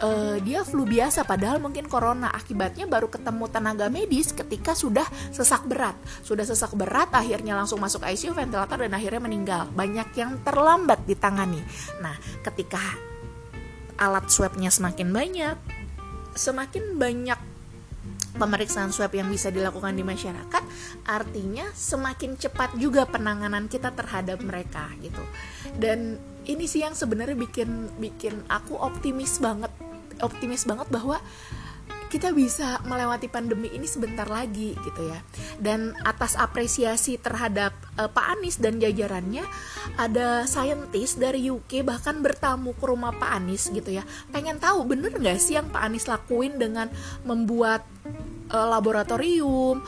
uh, 0.00 0.36
dia 0.40 0.64
flu 0.64 0.88
biasa, 0.88 1.28
padahal 1.28 1.60
mungkin 1.60 1.84
corona. 1.86 2.32
Akibatnya 2.32 2.88
baru 2.88 3.12
ketemu 3.12 3.44
tenaga 3.52 3.86
medis 3.92 4.32
ketika 4.32 4.72
sudah 4.72 5.04
sesak 5.30 5.68
berat. 5.68 5.94
Sudah 6.24 6.48
sesak 6.48 6.72
berat, 6.72 7.12
akhirnya 7.12 7.52
langsung 7.52 7.76
masuk 7.78 8.00
ICU, 8.00 8.32
ventilator, 8.32 8.80
dan 8.80 8.96
akhirnya 8.96 9.20
meninggal. 9.20 9.68
Banyak 9.76 10.16
yang 10.16 10.40
terlambat 10.40 11.04
ditangani. 11.04 11.60
Nah, 12.00 12.16
ketika 12.40 12.80
alat 14.00 14.28
swabnya 14.32 14.72
semakin 14.72 15.12
banyak, 15.12 15.56
semakin 16.36 17.00
banyak 17.00 17.55
pemeriksaan 18.36 18.92
swab 18.92 19.12
yang 19.16 19.32
bisa 19.32 19.48
dilakukan 19.50 19.96
di 19.96 20.04
masyarakat 20.04 20.64
artinya 21.08 21.66
semakin 21.72 22.36
cepat 22.36 22.76
juga 22.76 23.08
penanganan 23.08 23.66
kita 23.66 23.90
terhadap 23.96 24.40
mereka 24.44 24.92
gitu. 25.00 25.24
Dan 25.76 26.20
ini 26.46 26.64
sih 26.70 26.84
yang 26.86 26.94
sebenarnya 26.94 27.34
bikin 27.34 27.90
bikin 27.98 28.46
aku 28.46 28.78
optimis 28.78 29.42
banget 29.42 29.72
optimis 30.22 30.64
banget 30.64 30.88
bahwa 30.88 31.20
kita 32.06 32.30
bisa 32.30 32.78
melewati 32.86 33.26
pandemi 33.26 33.66
ini 33.74 33.84
sebentar 33.84 34.26
lagi 34.26 34.78
gitu 34.86 35.02
ya. 35.10 35.18
Dan 35.58 35.92
atas 36.06 36.38
apresiasi 36.38 37.18
terhadap 37.18 37.74
uh, 37.98 38.06
Pak 38.06 38.38
Anies 38.38 38.62
dan 38.62 38.78
jajarannya, 38.78 39.42
ada 39.98 40.46
saintis 40.46 41.18
dari 41.18 41.50
UK 41.50 41.82
bahkan 41.82 42.22
bertamu 42.22 42.72
ke 42.78 42.84
rumah 42.86 43.10
Pak 43.14 43.30
Anies 43.42 43.68
gitu 43.70 43.90
ya. 43.90 44.06
Pengen 44.30 44.62
tahu 44.62 44.86
bener 44.86 45.14
nggak 45.18 45.38
sih 45.38 45.58
yang 45.58 45.68
Pak 45.70 45.82
Anies 45.82 46.06
lakuin 46.06 46.56
dengan 46.58 46.90
membuat 47.26 47.82
uh, 48.50 48.66
laboratorium, 48.70 49.82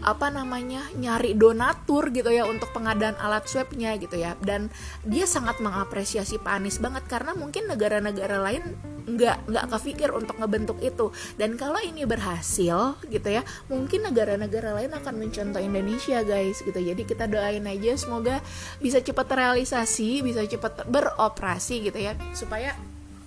apa 0.00 0.32
namanya 0.32 0.80
nyari 0.96 1.36
donatur 1.36 2.08
gitu 2.08 2.32
ya 2.32 2.48
untuk 2.48 2.72
pengadaan 2.72 3.16
alat 3.20 3.44
swabnya 3.46 3.96
gitu 4.00 4.16
ya. 4.16 4.36
Dan 4.40 4.72
dia 5.04 5.28
sangat 5.28 5.60
mengapresiasi 5.60 6.40
Pak 6.40 6.52
Anies 6.60 6.80
banget 6.80 7.04
karena 7.06 7.36
mungkin 7.36 7.68
negara-negara 7.68 8.40
lain 8.40 8.64
nggak 9.10 9.50
nggak 9.50 9.64
kepikir 9.76 10.10
untuk 10.16 10.40
ngebentuk 10.40 10.80
itu. 10.80 11.12
Dan 11.36 11.60
kalau 11.60 11.78
ini 11.84 12.08
berhasil 12.08 12.96
gitu 13.08 13.28
ya 13.28 13.44
mungkin 13.68 14.08
negara-negara 14.08 14.72
lain 14.76 14.92
akan 14.96 15.14
mencontoh 15.20 15.60
Indonesia 15.60 16.24
guys 16.24 16.64
gitu. 16.64 16.80
Jadi 16.80 17.02
kita 17.04 17.28
doain 17.28 17.64
aja 17.68 17.92
semoga 18.00 18.40
bisa 18.80 19.04
cepat 19.04 19.26
terrealisasi 19.28 20.24
bisa 20.24 20.40
cepat 20.48 20.88
beroperasi 20.88 21.92
gitu 21.92 21.98
ya. 22.00 22.16
Supaya 22.32 22.72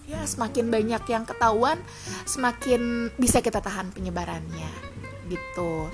ya 0.04 0.20
semakin 0.28 0.68
banyak 0.68 1.04
yang 1.08 1.24
ketahuan 1.24 1.80
semakin 2.28 3.14
bisa 3.16 3.40
kita 3.40 3.64
tahan 3.64 3.96
penyebarannya 3.96 4.68
gitu 5.32 5.88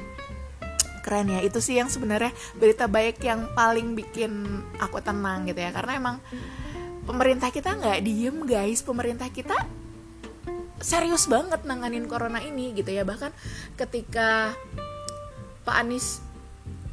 keren 1.01 1.31
ya. 1.31 1.39
Itu 1.41 1.59
sih 1.63 1.79
yang 1.79 1.87
sebenarnya 1.87 2.31
berita 2.55 2.85
baik 2.85 3.19
yang 3.23 3.51
paling 3.55 3.97
bikin 3.97 4.63
aku 4.79 4.99
tenang 4.99 5.47
gitu 5.49 5.59
ya. 5.59 5.71
Karena 5.73 5.97
emang 5.97 6.15
pemerintah 7.03 7.49
kita 7.49 7.75
nggak 7.75 7.99
diem 8.05 8.37
guys. 8.45 8.85
Pemerintah 8.85 9.27
kita 9.31 9.55
serius 10.79 11.27
banget 11.27 11.63
nanganin 11.67 12.07
corona 12.07 12.39
ini 12.43 12.71
gitu 12.75 12.91
ya. 12.91 13.03
Bahkan 13.03 13.31
ketika 13.75 14.55
Pak 15.67 15.75
Anies 15.85 16.23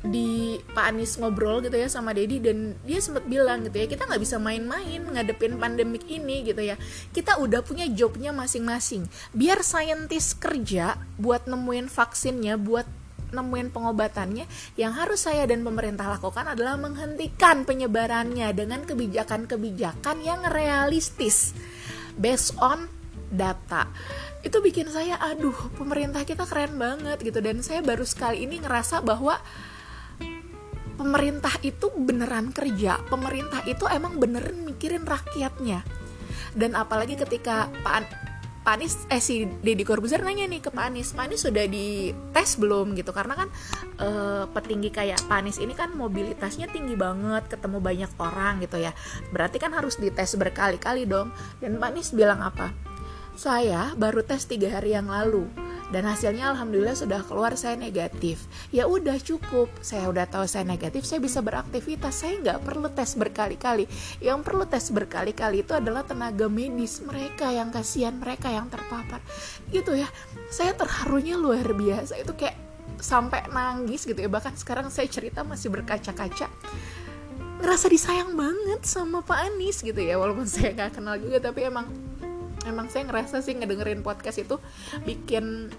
di 0.07 0.61
Pak 0.71 0.95
Anies 0.95 1.19
ngobrol 1.19 1.59
gitu 1.67 1.75
ya 1.75 1.91
sama 1.91 2.15
Dedi 2.15 2.39
dan 2.39 2.79
dia 2.87 3.03
sempat 3.03 3.27
bilang 3.27 3.67
gitu 3.67 3.75
ya 3.75 3.87
kita 3.91 4.07
nggak 4.07 4.23
bisa 4.23 4.39
main-main 4.39 5.03
ngadepin 5.03 5.59
pandemik 5.59 6.07
ini 6.07 6.47
gitu 6.47 6.63
ya. 6.63 6.79
Kita 7.11 7.43
udah 7.43 7.61
punya 7.67 7.91
jobnya 7.91 8.31
masing-masing. 8.31 9.11
Biar 9.35 9.61
saintis 9.67 10.33
kerja 10.39 11.01
buat 11.19 11.51
nemuin 11.51 11.91
vaksinnya 11.91 12.55
buat 12.57 12.87
nemuin 13.37 13.69
pengobatannya 13.69 14.49
yang 14.81 14.97
harus 14.97 15.29
saya 15.29 15.45
dan 15.45 15.61
pemerintah 15.61 16.09
lakukan 16.09 16.49
adalah 16.49 16.81
menghentikan 16.81 17.69
penyebarannya 17.69 18.49
dengan 18.57 18.89
kebijakan-kebijakan 18.89 20.25
yang 20.25 20.49
realistis 20.49 21.53
based 22.17 22.57
on 22.59 22.89
data. 23.29 23.87
Itu 24.41 24.63
bikin 24.63 24.89
saya 24.89 25.19
aduh 25.19 25.75
pemerintah 25.77 26.25
kita 26.25 26.49
keren 26.49 26.79
banget 26.81 27.21
gitu. 27.21 27.39
Dan 27.45 27.61
saya 27.61 27.85
baru 27.85 28.07
sekali 28.07 28.47
ini 28.47 28.63
ngerasa 28.63 29.05
bahwa 29.05 29.37
pemerintah 30.97 31.53
itu 31.61 31.93
beneran 31.93 32.51
kerja. 32.51 33.03
Pemerintah 33.07 33.63
itu 33.69 33.85
emang 33.91 34.17
beneran 34.17 34.65
mikirin 34.65 35.05
rakyatnya. 35.05 35.85
Dan 36.57 36.73
apalagi 36.73 37.21
ketika 37.21 37.69
Pak 37.85 37.95
Pak 38.67 38.83
Anies 38.83 38.99
eh 39.07 39.23
si 39.23 39.47
Deddy 39.47 39.87
Corbuzier 39.87 40.27
nanya 40.27 40.43
nih 40.51 40.59
ke 40.59 40.75
Pak 40.75 40.91
Anies 40.91 41.15
Pak 41.15 41.31
Anies 41.31 41.47
sudah 41.47 41.71
dites 41.71 42.51
belum? 42.59 42.99
Gitu. 42.99 43.15
Karena 43.15 43.39
kan 43.39 43.49
e, 43.95 44.09
petinggi 44.51 44.91
kayak 44.91 45.23
Pak 45.31 45.39
Anies 45.39 45.63
ini 45.63 45.71
kan 45.71 45.95
mobilitasnya 45.95 46.67
tinggi 46.75 46.99
banget 46.99 47.47
ketemu 47.47 47.79
banyak 47.79 48.11
orang 48.19 48.59
gitu 48.59 48.83
ya. 48.83 48.91
Berarti 49.31 49.63
kan 49.63 49.71
harus 49.71 50.03
dites 50.03 50.35
berkali-kali 50.35 51.07
dong. 51.07 51.31
Dan 51.63 51.79
Pak 51.79 51.95
Anies 51.95 52.11
bilang 52.11 52.43
apa? 52.43 52.75
Saya 53.39 53.95
baru 53.95 54.27
tes 54.27 54.51
tiga 54.51 54.75
hari 54.75 54.99
yang 54.99 55.15
lalu 55.15 55.47
dan 55.95 56.03
hasilnya 56.03 56.51
alhamdulillah 56.51 56.99
sudah 56.99 57.23
keluar 57.23 57.55
saya 57.55 57.79
negatif. 57.79 58.43
Ya 58.75 58.91
udah 58.91 59.23
cukup. 59.23 59.71
Saya 59.79 60.11
udah 60.11 60.27
tahu 60.27 60.51
saya 60.51 60.67
negatif 60.67 61.07
saya 61.07 61.23
bisa 61.23 61.39
beraktivitas. 61.39 62.27
Saya 62.27 62.43
nggak 62.43 62.59
perlu 62.67 62.91
tes 62.91 63.15
berkali-kali. 63.15 63.87
Yang 64.19 64.39
perlu 64.43 64.65
tes 64.67 64.91
berkali-kali 64.91 65.63
itu 65.63 65.73
adalah 65.79 66.03
tenaga 66.03 66.51
medis 66.51 66.99
mereka 67.07 67.55
yang 67.55 67.71
kasihan 67.71 68.19
mereka 68.19 68.51
yang 68.51 68.67
terpapar. 68.67 69.23
Gitu 69.71 69.95
ya. 69.95 70.11
Saya 70.51 70.75
terharunya 70.75 71.39
luar 71.39 71.71
biasa. 71.71 72.19
Itu 72.19 72.35
kayak 72.35 72.59
sampai 72.99 73.47
nangis 73.55 74.03
gitu 74.03 74.19
ya. 74.19 74.31
Bahkan 74.31 74.59
sekarang 74.59 74.91
saya 74.91 75.07
cerita 75.07 75.47
masih 75.47 75.71
berkaca-kaca. 75.71 76.51
Ngerasa 77.57 77.87
disayang 77.89 78.35
banget 78.35 78.83
sama 78.83 79.23
Pak 79.23 79.55
Anies 79.55 79.87
gitu 79.87 80.03
ya. 80.03 80.19
Walaupun 80.19 80.51
saya 80.51 80.75
nggak 80.75 80.99
kenal 80.99 81.15
juga 81.23 81.39
tapi 81.39 81.63
emang 81.63 81.87
emang 82.67 82.91
saya 82.91 83.07
ngerasa 83.07 83.41
sih 83.41 83.55
ngedengerin 83.57 84.03
podcast 84.03 84.43
itu 84.43 84.59
bikin 85.07 85.71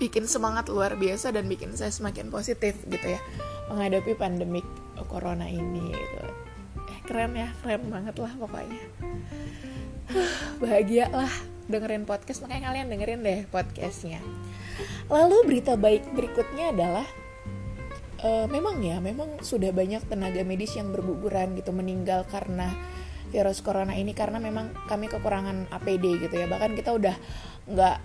bikin 0.00 0.24
semangat 0.24 0.72
luar 0.72 0.96
biasa 0.96 1.28
dan 1.32 1.44
bikin 1.44 1.76
saya 1.76 1.92
semakin 1.92 2.32
positif 2.32 2.76
gitu 2.88 3.06
ya. 3.16 3.20
Menghadapi 3.68 4.16
pandemik 4.16 4.64
corona 5.08 5.48
ini 5.48 5.92
gitu. 5.92 6.24
Eh, 6.88 7.00
keren 7.04 7.36
ya 7.36 7.48
keren 7.64 7.88
banget 7.88 8.16
lah 8.20 8.32
pokoknya. 8.36 8.80
Bahagia 10.62 11.06
lah 11.12 11.32
dengerin 11.68 12.04
podcast. 12.08 12.44
Makanya 12.44 12.72
kalian 12.72 12.86
dengerin 12.92 13.20
deh 13.24 13.40
podcastnya. 13.48 14.20
Lalu 15.12 15.36
berita 15.44 15.76
baik 15.76 16.16
berikutnya 16.16 16.72
adalah 16.72 17.06
uh, 18.24 18.46
memang 18.48 18.80
ya 18.80 19.00
memang 19.02 19.40
sudah 19.40 19.72
banyak 19.72 20.04
tenaga 20.08 20.42
medis 20.44 20.76
yang 20.76 20.92
berguguran 20.92 21.56
gitu 21.56 21.72
meninggal 21.72 22.24
karena 22.28 22.72
virus 23.30 23.62
corona 23.62 23.94
ini 23.94 24.12
karena 24.12 24.42
memang 24.42 24.74
kami 24.90 25.06
kekurangan 25.06 25.70
APD 25.70 26.20
gitu 26.28 26.34
ya. 26.34 26.46
Bahkan 26.50 26.74
kita 26.74 26.90
udah 26.94 27.16
nggak 27.70 27.96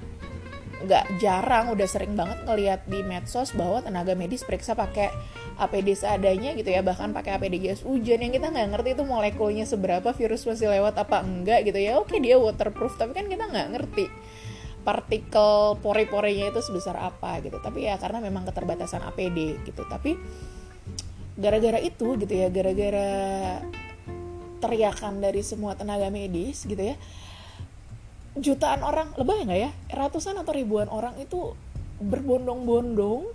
nggak 0.75 1.05
jarang 1.23 1.71
udah 1.71 1.87
sering 1.87 2.13
banget 2.19 2.43
ngeliat 2.43 2.83
di 2.85 2.99
medsos 3.01 3.55
bahwa 3.55 3.79
tenaga 3.79 4.11
medis 4.13 4.43
periksa 4.43 4.75
pakai 4.75 5.09
APD 5.55 5.97
seadanya 5.97 6.53
gitu 6.53 6.69
ya. 6.69 6.85
Bahkan 6.85 7.11
pakai 7.11 7.41
APD 7.41 7.57
gas 7.63 7.81
hujan. 7.81 8.21
Yang 8.21 8.39
kita 8.39 8.47
nggak 8.53 8.67
ngerti 8.75 8.89
itu 8.93 9.03
molekulnya 9.03 9.65
seberapa 9.65 10.13
virus 10.13 10.45
masih 10.45 10.69
lewat 10.69 10.95
apa 11.01 11.25
enggak 11.25 11.65
gitu 11.65 11.79
ya. 11.81 11.97
Oke 11.97 12.21
dia 12.21 12.37
waterproof. 12.37 12.95
Tapi 12.99 13.17
kan 13.17 13.25
kita 13.25 13.49
nggak 13.49 13.67
ngerti 13.75 14.05
partikel 14.85 15.81
pori-porinya 15.81 16.53
itu 16.53 16.61
sebesar 16.61 16.99
apa 17.01 17.41
gitu. 17.41 17.57
Tapi 17.57 17.89
ya 17.89 17.97
karena 17.97 18.21
memang 18.21 18.45
keterbatasan 18.45 19.01
APD 19.01 19.57
gitu. 19.65 19.81
Tapi 19.89 20.13
gara-gara 21.35 21.79
itu 21.83 22.15
gitu 22.15 22.31
ya 22.31 22.47
gara-gara 22.47 23.11
teriakan 24.65 25.21
dari 25.21 25.45
semua 25.45 25.77
tenaga 25.77 26.09
medis 26.09 26.65
gitu 26.65 26.81
ya. 26.81 26.97
Jutaan 28.35 28.81
orang 28.81 29.13
lebih 29.15 29.45
nggak 29.45 29.59
ya? 29.61 29.71
Ratusan 29.93 30.41
atau 30.41 30.51
ribuan 30.51 30.89
orang 30.89 31.15
itu 31.21 31.53
berbondong-bondong 32.01 33.29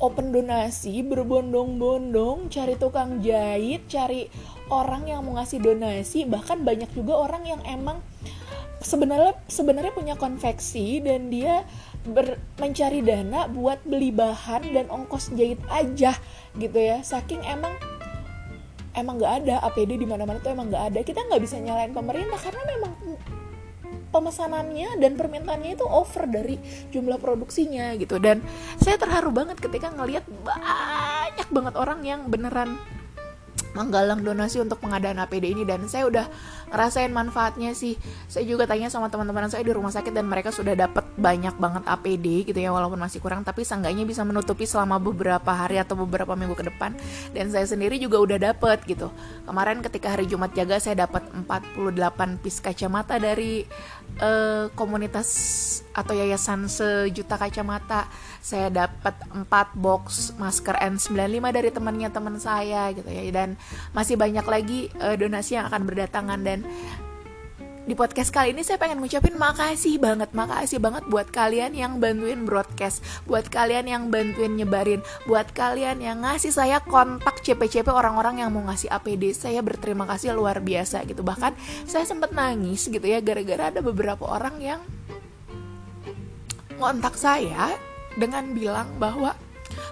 open 0.00 0.32
donasi 0.32 1.04
berbondong-bondong 1.04 2.48
cari 2.48 2.74
tukang 2.80 3.20
jahit 3.20 3.84
cari 3.84 4.32
orang 4.72 5.04
yang 5.08 5.20
mau 5.24 5.36
ngasih 5.36 5.60
donasi 5.60 6.24
bahkan 6.24 6.64
banyak 6.64 6.88
juga 6.96 7.20
orang 7.20 7.44
yang 7.44 7.60
emang 7.68 8.00
sebenarnya 8.80 9.36
sebenarnya 9.44 9.92
punya 9.92 10.14
konveksi 10.16 11.04
dan 11.04 11.28
dia 11.28 11.68
ber, 12.08 12.40
mencari 12.56 13.04
dana 13.04 13.44
buat 13.44 13.84
beli 13.84 14.08
bahan 14.08 14.72
dan 14.72 14.86
ongkos 14.88 15.36
jahit 15.36 15.60
aja 15.68 16.16
gitu 16.56 16.78
ya. 16.80 17.04
Saking 17.04 17.44
emang 17.44 17.76
emang 18.94 19.20
nggak 19.20 19.34
ada 19.44 19.54
APD 19.70 20.00
di 20.00 20.06
mana-mana 20.08 20.42
tuh 20.42 20.54
emang 20.54 20.70
nggak 20.70 20.84
ada. 20.94 21.00
Kita 21.06 21.26
nggak 21.26 21.40
bisa 21.42 21.56
nyalain 21.60 21.92
pemerintah 21.94 22.38
karena 22.38 22.62
memang 22.76 22.92
pemesanannya 24.10 24.98
dan 24.98 25.14
permintaannya 25.14 25.78
itu 25.78 25.86
over 25.86 26.26
dari 26.26 26.58
jumlah 26.90 27.18
produksinya 27.22 27.94
gitu. 27.96 28.18
Dan 28.18 28.42
saya 28.82 28.98
terharu 28.98 29.30
banget 29.30 29.62
ketika 29.62 29.94
ngelihat 29.94 30.26
banyak 30.42 31.48
banget 31.50 31.74
orang 31.78 32.00
yang 32.02 32.26
beneran 32.26 32.74
menggalang 33.72 34.20
donasi 34.24 34.58
untuk 34.58 34.82
pengadaan 34.82 35.22
APD 35.22 35.54
ini 35.54 35.62
dan 35.62 35.86
saya 35.86 36.06
udah 36.10 36.26
ngerasain 36.70 37.10
manfaatnya 37.10 37.74
sih. 37.74 37.98
Saya 38.30 38.46
juga 38.46 38.66
tanya 38.66 38.90
sama 38.90 39.10
teman-teman 39.10 39.50
saya 39.50 39.66
di 39.66 39.74
rumah 39.74 39.90
sakit 39.90 40.14
dan 40.14 40.26
mereka 40.26 40.54
sudah 40.54 40.74
dapat 40.74 41.02
banyak 41.18 41.54
banget 41.58 41.82
APD 41.86 42.46
gitu 42.50 42.58
ya 42.58 42.70
walaupun 42.70 42.98
masih 42.98 43.18
kurang 43.18 43.42
tapi 43.42 43.66
seenggaknya 43.66 44.06
bisa 44.06 44.22
menutupi 44.22 44.66
selama 44.66 45.02
beberapa 45.02 45.50
hari 45.50 45.82
atau 45.82 45.98
beberapa 45.98 46.34
minggu 46.38 46.54
ke 46.54 46.64
depan 46.70 46.94
dan 47.34 47.46
saya 47.50 47.66
sendiri 47.66 47.98
juga 47.98 48.22
udah 48.22 48.38
dapet 48.52 48.82
gitu. 48.86 49.10
Kemarin 49.46 49.82
ketika 49.82 50.14
hari 50.14 50.30
Jumat 50.30 50.54
jaga 50.54 50.78
saya 50.78 51.06
dapat 51.06 51.26
48 51.46 52.42
piece 52.42 52.62
kacamata 52.62 53.18
dari 53.18 53.66
uh, 54.18 54.66
komunitas 54.74 55.28
atau 55.94 56.16
yayasan 56.16 56.66
sejuta 56.66 57.38
kacamata. 57.38 58.10
Saya 58.42 58.72
dapat 58.72 59.14
4 59.30 59.46
box 59.76 60.34
masker 60.40 60.74
N95 60.80 61.44
dari 61.52 61.70
temannya 61.70 62.08
teman 62.10 62.36
saya 62.42 62.90
gitu 62.90 63.06
ya. 63.06 63.22
Dan 63.30 63.54
masih 63.94 64.18
banyak 64.18 64.46
lagi 64.48 64.90
uh, 64.98 65.14
donasi 65.14 65.60
yang 65.60 65.70
akan 65.70 65.82
berdatangan. 65.86 66.40
Dan 66.42 66.66
di 67.88 67.96
podcast 67.96 68.28
kali 68.28 68.52
ini 68.52 68.60
saya 68.60 68.76
pengen 68.76 69.00
ngucapin 69.00 69.40
makasih 69.40 69.96
banget 69.96 70.28
makasih 70.36 70.76
banget 70.76 71.00
buat 71.08 71.32
kalian 71.32 71.72
yang 71.72 71.96
bantuin 71.96 72.44
broadcast 72.44 73.00
buat 73.24 73.48
kalian 73.48 73.88
yang 73.88 74.02
bantuin 74.12 74.52
nyebarin 74.52 75.00
buat 75.24 75.48
kalian 75.56 76.04
yang 76.04 76.20
ngasih 76.20 76.52
saya 76.52 76.84
kontak 76.84 77.40
CP-CP 77.40 77.88
orang-orang 77.88 78.44
yang 78.44 78.52
mau 78.52 78.60
ngasih 78.68 78.92
APD 78.92 79.32
saya 79.32 79.64
berterima 79.64 80.04
kasih 80.04 80.36
luar 80.36 80.60
biasa 80.60 81.08
gitu. 81.08 81.24
Bahkan 81.24 81.56
saya 81.88 82.04
sempat 82.04 82.36
nangis 82.36 82.84
gitu 82.84 83.02
ya 83.04 83.24
gara-gara 83.24 83.72
ada 83.72 83.80
beberapa 83.80 84.28
orang 84.28 84.60
yang 84.60 84.80
kontak 86.76 87.16
saya 87.16 87.72
dengan 88.20 88.52
bilang 88.52 88.92
bahwa 89.00 89.32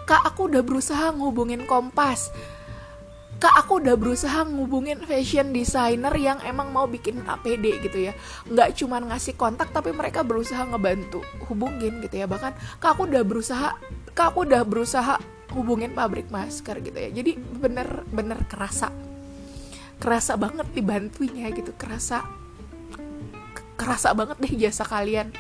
kak 0.04 0.28
aku 0.28 0.52
udah 0.52 0.61
berusaha 0.61 1.09
ngubungin 1.16 1.64
Kompas 1.64 2.28
Kak 3.38 3.54
aku 3.54 3.78
udah 3.78 3.95
berusaha 3.95 4.42
ngubungin 4.50 4.99
fashion 5.07 5.54
designer 5.54 6.11
yang 6.18 6.42
emang 6.42 6.75
mau 6.75 6.90
bikin 6.90 7.23
APD 7.23 7.78
gitu 7.87 8.11
ya. 8.11 8.12
Nggak 8.50 8.75
cuman 8.83 9.14
ngasih 9.14 9.38
kontak 9.38 9.71
tapi 9.71 9.95
mereka 9.95 10.26
berusaha 10.26 10.66
ngebantu 10.66 11.23
hubungin 11.47 12.02
gitu 12.02 12.18
ya. 12.18 12.26
Bahkan 12.26 12.83
kak 12.83 12.99
aku 12.99 13.07
udah 13.07 13.23
berusaha 13.23 13.78
kak 14.11 14.35
aku 14.35 14.42
udah 14.42 14.66
berusaha 14.66 15.23
hubungin 15.54 15.95
pabrik 15.95 16.26
masker 16.35 16.83
gitu 16.83 16.99
ya. 16.99 17.14
Jadi 17.14 17.38
bener-bener 17.38 18.42
kerasa. 18.50 18.90
Kerasa 20.02 20.35
banget 20.35 20.66
dibantunya 20.75 21.47
gitu. 21.54 21.71
Kerasa 21.78 22.26
kerasa 23.78 24.18
banget 24.18 24.42
deh 24.42 24.66
jasa 24.66 24.83
kalian 24.83 25.30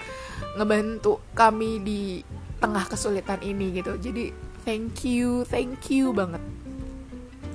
ngebantu 0.54 1.18
kami 1.34 1.82
di 1.82 2.22
tengah 2.62 2.86
kesulitan 2.86 3.42
ini 3.42 3.74
gitu. 3.74 3.98
Jadi 3.98 4.30
thank 4.62 5.02
you 5.02 5.42
thank 5.50 5.90
you 5.90 6.14
banget 6.14 6.67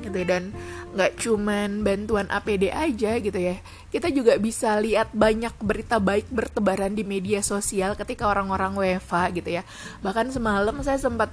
gitu 0.03 0.19
dan 0.27 0.51
nggak 0.93 1.17
cuman 1.23 1.81
bantuan 1.81 2.27
APD 2.27 2.69
aja 2.69 3.17
gitu 3.17 3.39
ya 3.39 3.57
kita 3.89 4.11
juga 4.11 4.35
bisa 4.37 4.75
lihat 4.77 5.15
banyak 5.15 5.55
berita 5.63 5.97
baik 5.97 6.27
bertebaran 6.29 6.93
di 6.93 7.07
media 7.07 7.39
sosial 7.39 7.95
ketika 7.95 8.27
orang-orang 8.27 8.75
WFA 8.75 9.31
gitu 9.31 9.49
ya 9.49 9.63
bahkan 10.03 10.27
semalam 10.29 10.75
saya 10.83 10.99
sempat 10.99 11.31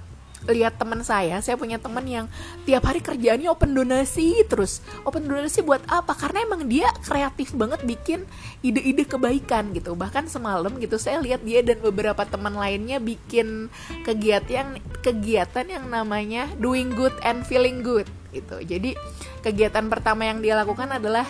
lihat 0.49 0.81
teman 0.81 1.05
saya, 1.05 1.37
saya 1.45 1.61
punya 1.61 1.77
teman 1.77 2.05
yang 2.09 2.25
tiap 2.65 2.89
hari 2.89 3.05
kerjaannya 3.05 3.53
open 3.53 3.77
donasi 3.77 4.41
terus. 4.49 4.81
Open 5.05 5.29
donasi 5.29 5.61
buat 5.61 5.85
apa? 5.85 6.17
Karena 6.17 6.49
emang 6.49 6.65
dia 6.65 6.89
kreatif 7.05 7.53
banget 7.53 7.85
bikin 7.85 8.25
ide-ide 8.65 9.05
kebaikan 9.05 9.77
gitu. 9.77 9.93
Bahkan 9.93 10.33
semalam 10.33 10.73
gitu 10.81 10.97
saya 10.97 11.21
lihat 11.21 11.45
dia 11.45 11.61
dan 11.61 11.85
beberapa 11.85 12.25
teman 12.25 12.57
lainnya 12.57 12.97
bikin 12.97 13.69
kegiatan 14.09 14.81
kegiatan 15.05 15.67
yang 15.69 15.85
namanya 15.93 16.49
doing 16.57 16.97
good 16.97 17.13
and 17.21 17.45
feeling 17.45 17.85
good 17.85 18.09
gitu. 18.31 18.63
Jadi 18.63 18.95
kegiatan 19.43 19.87
pertama 19.91 20.27
yang 20.27 20.43
dia 20.43 20.55
lakukan 20.59 20.87
adalah 20.91 21.27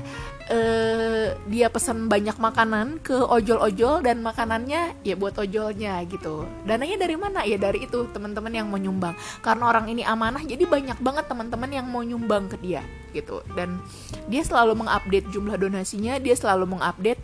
uh, 0.50 1.26
dia 1.46 1.70
pesan 1.70 2.10
banyak 2.10 2.36
makanan 2.36 3.00
ke 3.00 3.14
ojol-ojol 3.14 4.02
dan 4.04 4.20
makanannya 4.20 5.00
ya 5.06 5.14
buat 5.14 5.38
ojolnya 5.38 6.02
gitu. 6.10 6.44
Dananya 6.66 6.96
dari 7.00 7.16
mana? 7.16 7.46
Ya 7.46 7.56
dari 7.56 7.86
itu 7.86 8.10
teman-teman 8.10 8.52
yang 8.52 8.66
mau 8.68 8.78
nyumbang. 8.78 9.14
Karena 9.40 9.70
orang 9.70 9.86
ini 9.88 10.02
amanah 10.02 10.42
jadi 10.42 10.66
banyak 10.66 10.98
banget 11.00 11.24
teman-teman 11.30 11.70
yang 11.70 11.86
mau 11.86 12.02
nyumbang 12.02 12.50
ke 12.50 12.56
dia 12.60 12.82
gitu. 13.10 13.42
Dan 13.54 13.82
dia 14.30 14.42
selalu 14.46 14.86
mengupdate 14.86 15.26
jumlah 15.30 15.58
donasinya, 15.58 16.18
dia 16.22 16.34
selalu 16.34 16.78
mengupdate 16.78 17.22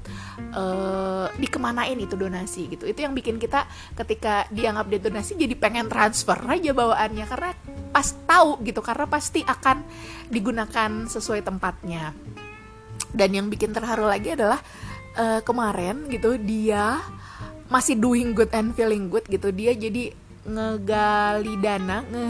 uh, 0.55 1.31
dikemanain 1.39 1.99
itu 1.99 2.15
donasi 2.19 2.71
gitu. 2.71 2.87
Itu 2.87 3.07
yang 3.07 3.15
bikin 3.15 3.39
kita 3.39 3.67
ketika 3.95 4.47
dia 4.51 4.75
ngupdate 4.75 5.11
donasi 5.11 5.39
jadi 5.39 5.55
pengen 5.59 5.87
transfer 5.91 6.39
aja 6.47 6.71
bawaannya 6.75 7.25
karena 7.27 7.51
pas 7.97 8.13
tahu 8.29 8.61
gitu 8.61 8.85
karena 8.85 9.09
pasti 9.09 9.41
akan 9.41 9.81
digunakan 10.29 11.09
sesuai 11.09 11.41
tempatnya. 11.41 12.13
Dan 13.09 13.33
yang 13.33 13.49
bikin 13.49 13.73
terharu 13.73 14.05
lagi 14.05 14.37
adalah 14.37 14.61
uh, 15.17 15.41
kemarin 15.41 16.05
gitu 16.13 16.37
dia 16.37 17.01
masih 17.73 17.97
doing 17.97 18.37
good 18.37 18.53
and 18.53 18.77
feeling 18.77 19.09
good 19.09 19.25
gitu. 19.33 19.49
Dia 19.49 19.73
jadi 19.73 20.13
ngegali 20.45 21.57
dana 21.57 22.05
nge 22.05 22.29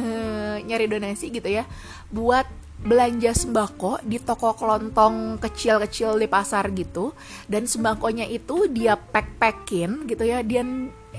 nyari 0.71 0.87
donasi 0.87 1.35
gitu 1.35 1.51
ya 1.51 1.67
buat 2.15 2.47
belanja 2.77 3.35
sembako 3.35 4.07
di 4.07 4.23
toko 4.23 4.55
kelontong 4.55 5.43
kecil-kecil 5.43 6.15
di 6.15 6.31
pasar 6.31 6.71
gitu. 6.79 7.11
Dan 7.51 7.67
sembakonya 7.67 8.23
itu 8.23 8.71
dia 8.71 8.95
pack-packin 8.95 10.07
gitu 10.07 10.23
ya 10.23 10.47
dia 10.47 10.63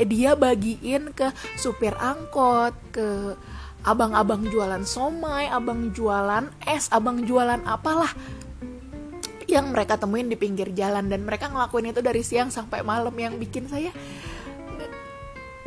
dia 0.08 0.40
bagiin 0.40 1.12
ke 1.12 1.36
supir 1.60 1.92
angkot 2.00 2.72
ke 2.96 3.36
abang-abang 3.86 4.46
jualan 4.48 4.84
somai, 4.88 5.50
abang 5.52 5.94
jualan 5.94 6.50
es, 6.66 6.90
abang 6.90 7.26
jualan 7.26 7.62
apalah 7.66 8.12
yang 9.48 9.72
mereka 9.72 9.96
temuin 9.96 10.28
di 10.28 10.36
pinggir 10.36 10.72
jalan. 10.76 11.08
Dan 11.08 11.24
mereka 11.24 11.52
ngelakuin 11.52 11.92
itu 11.96 12.02
dari 12.04 12.22
siang 12.22 12.50
sampai 12.52 12.84
malam. 12.84 13.14
Yang 13.16 13.36
bikin 13.42 13.66
saya 13.70 13.92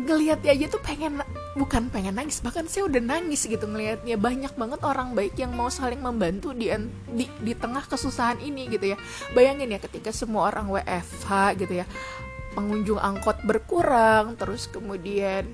ngelihatnya 0.00 0.56
aja 0.56 0.66
tuh 0.72 0.80
pengen 0.80 1.20
bukan 1.50 1.92
pengen 1.92 2.16
nangis 2.16 2.40
bahkan 2.40 2.64
saya 2.64 2.88
udah 2.88 3.02
nangis 3.04 3.44
gitu 3.44 3.64
ngelihatnya. 3.64 4.16
Banyak 4.20 4.54
banget 4.56 4.80
orang 4.84 5.16
baik 5.16 5.36
yang 5.40 5.56
mau 5.56 5.72
saling 5.72 6.00
membantu 6.00 6.52
di 6.52 6.68
di, 7.10 7.24
di 7.26 7.52
tengah 7.56 7.84
kesusahan 7.88 8.40
ini 8.44 8.68
gitu 8.68 8.92
ya. 8.92 8.98
Bayangin 9.32 9.72
ya 9.72 9.80
ketika 9.80 10.12
semua 10.12 10.52
orang 10.52 10.68
WFH 10.68 11.56
gitu 11.56 11.84
ya 11.84 11.88
pengunjung 12.54 12.98
angkot 12.98 13.46
berkurang 13.46 14.34
terus 14.34 14.66
kemudian 14.66 15.46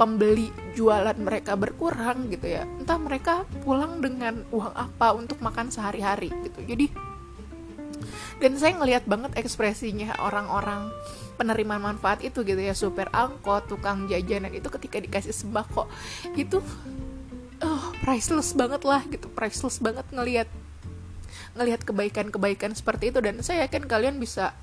pembeli 0.00 0.48
jualan 0.72 1.12
mereka 1.20 1.60
berkurang 1.60 2.32
gitu 2.32 2.48
ya 2.48 2.64
entah 2.64 2.96
mereka 2.96 3.44
pulang 3.60 4.00
dengan 4.00 4.40
uang 4.48 4.72
apa 4.72 5.12
untuk 5.12 5.36
makan 5.44 5.68
sehari-hari 5.68 6.32
gitu. 6.48 6.64
Jadi 6.64 6.88
dan 8.40 8.56
saya 8.56 8.80
ngelihat 8.80 9.04
banget 9.04 9.36
ekspresinya 9.36 10.16
orang-orang 10.24 10.88
penerima 11.36 11.76
manfaat 11.76 12.24
itu 12.24 12.40
gitu 12.40 12.56
ya 12.56 12.72
supir 12.72 13.12
angkot 13.12 13.68
tukang 13.68 14.08
jajanan 14.08 14.56
itu 14.56 14.72
ketika 14.80 14.96
dikasih 14.96 15.36
sembako 15.36 15.84
itu 16.32 16.64
oh 17.60 17.84
priceless 18.00 18.56
banget 18.56 18.80
lah 18.88 19.04
gitu 19.04 19.28
priceless 19.28 19.76
banget 19.76 20.08
ngelihat 20.08 20.48
ngelihat 21.60 21.82
kebaikan-kebaikan 21.84 22.72
seperti 22.72 23.12
itu. 23.12 23.20
Dan 23.20 23.42
saya 23.44 23.66
yakin 23.68 23.84
kalian 23.84 24.16
bisa 24.16 24.54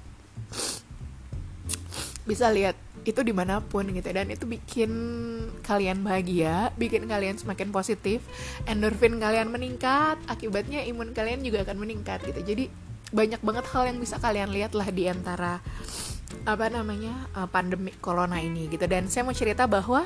bisa 2.27 2.51
lihat 2.51 2.75
itu 3.07 3.23
di 3.23 3.31
mana 3.31 3.63
pun 3.63 3.87
gitu 3.87 4.11
dan 4.11 4.27
itu 4.27 4.43
bikin 4.43 4.91
kalian 5.63 6.03
bahagia 6.03 6.75
bikin 6.75 7.07
kalian 7.07 7.39
semakin 7.39 7.71
positif 7.71 8.19
endorfin 8.67 9.15
kalian 9.15 9.47
meningkat 9.47 10.19
akibatnya 10.27 10.83
imun 10.83 11.15
kalian 11.15 11.39
juga 11.39 11.63
akan 11.63 11.87
meningkat 11.87 12.19
gitu. 12.27 12.43
Jadi 12.43 12.67
banyak 13.07 13.39
banget 13.39 13.65
hal 13.71 13.83
yang 13.87 13.99
bisa 14.03 14.19
kalian 14.19 14.51
lihat 14.51 14.75
lah 14.75 14.91
di 14.91 15.07
antara 15.07 15.63
apa 16.43 16.67
namanya 16.67 17.31
uh, 17.31 17.47
pandemi 17.47 17.95
corona 17.95 18.43
ini 18.43 18.67
gitu. 18.67 18.83
Dan 18.83 19.07
saya 19.07 19.23
mau 19.23 19.31
cerita 19.31 19.63
bahwa 19.63 20.03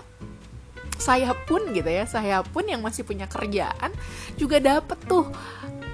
saya 1.02 1.34
pun 1.34 1.74
gitu 1.74 1.90
ya 1.90 2.06
saya 2.06 2.46
pun 2.46 2.62
yang 2.70 2.86
masih 2.86 3.02
punya 3.02 3.26
kerjaan 3.26 3.90
juga 4.38 4.62
dapet 4.62 5.02
tuh 5.10 5.26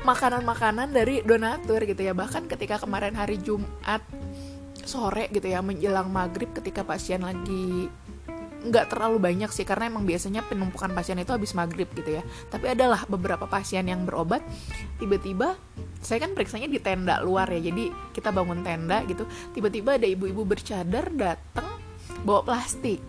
makanan-makanan 0.03 0.91
dari 0.91 1.23
donatur 1.23 1.87
gitu 1.87 2.03
ya. 2.03 2.11
Bahkan 2.11 2.51
ketika 2.51 2.83
kemarin 2.83 3.15
hari 3.15 3.39
Jumat 3.39 4.03
sore 4.87 5.29
gitu 5.29 5.45
ya 5.45 5.61
menjelang 5.61 6.09
maghrib 6.09 6.49
ketika 6.55 6.81
pasien 6.81 7.21
lagi 7.21 7.91
nggak 8.57 8.89
terlalu 8.89 9.21
banyak 9.21 9.53
sih 9.53 9.63
karena 9.63 9.87
emang 9.87 10.03
biasanya 10.03 10.43
penumpukan 10.43 10.91
pasien 10.91 11.21
itu 11.21 11.31
habis 11.31 11.53
maghrib 11.53 11.87
gitu 11.93 12.19
ya. 12.19 12.23
Tapi 12.49 12.73
adalah 12.73 13.05
beberapa 13.05 13.45
pasien 13.45 13.85
yang 13.87 14.03
berobat 14.03 14.41
tiba-tiba 14.97 15.55
saya 16.01 16.25
kan 16.25 16.33
periksanya 16.37 16.69
di 16.69 16.77
tenda 16.77 17.21
luar 17.25 17.49
ya 17.49 17.59
jadi 17.59 17.89
kita 18.13 18.29
bangun 18.29 18.61
tenda 18.61 19.01
gitu 19.09 19.25
tiba-tiba 19.53 19.97
ada 19.97 20.05
ibu-ibu 20.05 20.45
bercadar 20.45 21.09
datang 21.09 21.81
bawa 22.21 22.45
plastik 22.45 23.01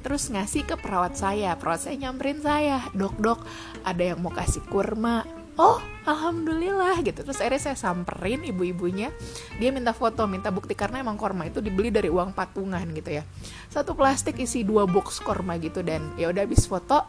terus 0.00 0.28
ngasih 0.28 0.68
ke 0.68 0.76
perawat 0.76 1.16
saya 1.16 1.56
perawat 1.56 1.88
saya 1.88 1.96
nyamperin 2.00 2.40
saya 2.40 2.84
dok 2.92 3.16
dok 3.20 3.40
ada 3.84 4.12
yang 4.12 4.20
mau 4.20 4.32
kasih 4.32 4.64
kurma 4.68 5.24
oh 5.60 5.78
alhamdulillah 6.08 7.04
gitu. 7.04 7.20
Terus 7.20 7.36
akhirnya 7.44 7.60
saya 7.60 7.76
samperin 7.76 8.40
ibu-ibunya. 8.48 9.12
Dia 9.60 9.68
minta 9.68 9.92
foto 9.92 10.24
minta 10.24 10.48
bukti 10.48 10.72
karena 10.72 11.04
emang 11.04 11.20
korma 11.20 11.44
itu 11.44 11.60
dibeli 11.60 11.92
dari 11.92 12.08
uang 12.08 12.32
patungan 12.32 12.88
gitu 12.96 13.20
ya. 13.20 13.22
Satu 13.68 13.92
plastik 13.92 14.40
isi 14.40 14.64
dua 14.64 14.88
box 14.88 15.20
korma 15.20 15.60
gitu. 15.60 15.84
Dan 15.84 16.16
ya 16.16 16.32
udah 16.32 16.42
habis 16.48 16.64
foto 16.64 17.04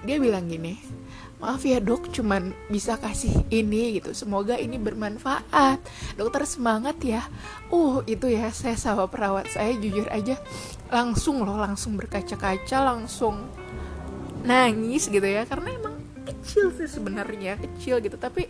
dia 0.00 0.16
bilang 0.16 0.48
gini 0.48 0.80
maaf 1.40 1.64
ya 1.64 1.80
dok 1.80 2.12
cuman 2.12 2.52
bisa 2.68 3.00
kasih 3.00 3.32
ini 3.48 3.96
gitu. 3.96 4.12
Semoga 4.12 4.60
ini 4.60 4.76
bermanfaat. 4.76 5.80
Dokter 6.14 6.44
semangat 6.44 7.00
ya. 7.00 7.24
Uh 7.72 8.04
itu 8.04 8.28
ya 8.28 8.52
saya 8.52 8.76
sama 8.76 9.08
perawat 9.08 9.48
saya 9.48 9.72
jujur 9.80 10.04
aja 10.12 10.36
langsung 10.92 11.40
loh 11.42 11.56
langsung 11.56 11.96
berkaca-kaca 11.96 12.78
langsung 12.84 13.48
nangis 14.44 15.08
gitu 15.08 15.24
ya. 15.24 15.48
Karena 15.48 15.72
emang 15.72 15.89
kecil 16.30 16.70
sih 16.74 16.88
sebenarnya 16.88 17.58
kecil 17.58 17.98
gitu. 17.98 18.14
Tapi 18.14 18.46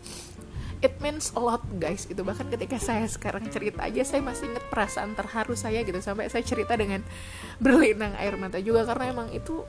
it 0.80 0.94
means 1.00 1.32
a 1.36 1.40
lot 1.40 1.64
guys. 1.80 2.04
Gitu 2.04 2.20
bahkan 2.20 2.48
ketika 2.48 2.76
saya 2.76 3.04
sekarang 3.08 3.48
cerita 3.48 3.84
aja 3.84 4.04
saya 4.04 4.20
masih 4.24 4.52
inget 4.52 4.64
perasaan 4.68 5.16
terharu 5.16 5.56
saya 5.56 5.80
gitu. 5.84 5.98
Sampai 6.04 6.28
saya 6.28 6.44
cerita 6.44 6.76
dengan 6.76 7.00
berlinang 7.60 8.16
air 8.20 8.36
mata 8.36 8.60
juga 8.60 8.84
karena 8.88 9.12
emang 9.12 9.28
itu 9.32 9.64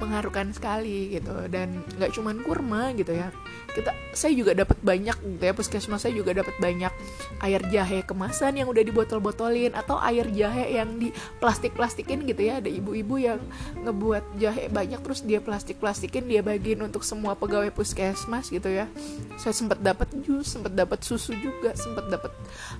mengharukan 0.00 0.50
sekali 0.56 1.14
gitu. 1.14 1.46
Dan 1.46 1.84
nggak 2.00 2.16
cuman 2.16 2.40
kurma 2.40 2.90
gitu 2.96 3.12
ya. 3.12 3.28
Kita 3.70 3.94
saya 4.16 4.34
juga 4.34 4.56
dapat 4.56 4.82
banyak 4.82 5.14
gitu 5.38 5.44
ya 5.46 5.54
puskesmas 5.54 6.02
saya 6.02 6.16
juga 6.16 6.34
dapat 6.34 6.56
banyak 6.58 6.90
air 7.38 7.62
jahe 7.70 8.02
kemasan 8.02 8.58
yang 8.58 8.66
udah 8.66 8.82
dibotol-botolin 8.82 9.78
atau 9.78 10.00
air 10.02 10.26
jahe 10.34 10.74
yang 10.74 10.98
di 10.98 11.14
plastik-plastikin 11.38 12.26
gitu 12.26 12.42
ya. 12.50 12.58
Ada 12.58 12.72
ibu-ibu 12.72 13.14
yang 13.20 13.38
ngebuat 13.84 14.40
jahe 14.42 14.66
banyak 14.72 14.98
terus 15.04 15.22
dia 15.22 15.38
plastik-plastikin 15.38 16.26
dia 16.26 16.42
bagiin 16.42 16.82
untuk 16.82 17.06
semua 17.06 17.38
pegawai 17.38 17.70
puskesmas 17.70 18.50
gitu 18.50 18.66
ya. 18.66 18.90
Saya 19.38 19.54
sempat 19.54 19.78
dapat 19.78 20.10
jus 20.24 20.50
sempat 20.50 20.74
dapat 20.74 21.04
susu 21.06 21.36
juga 21.38 21.76
sempat 21.78 22.10
dapat 22.10 22.32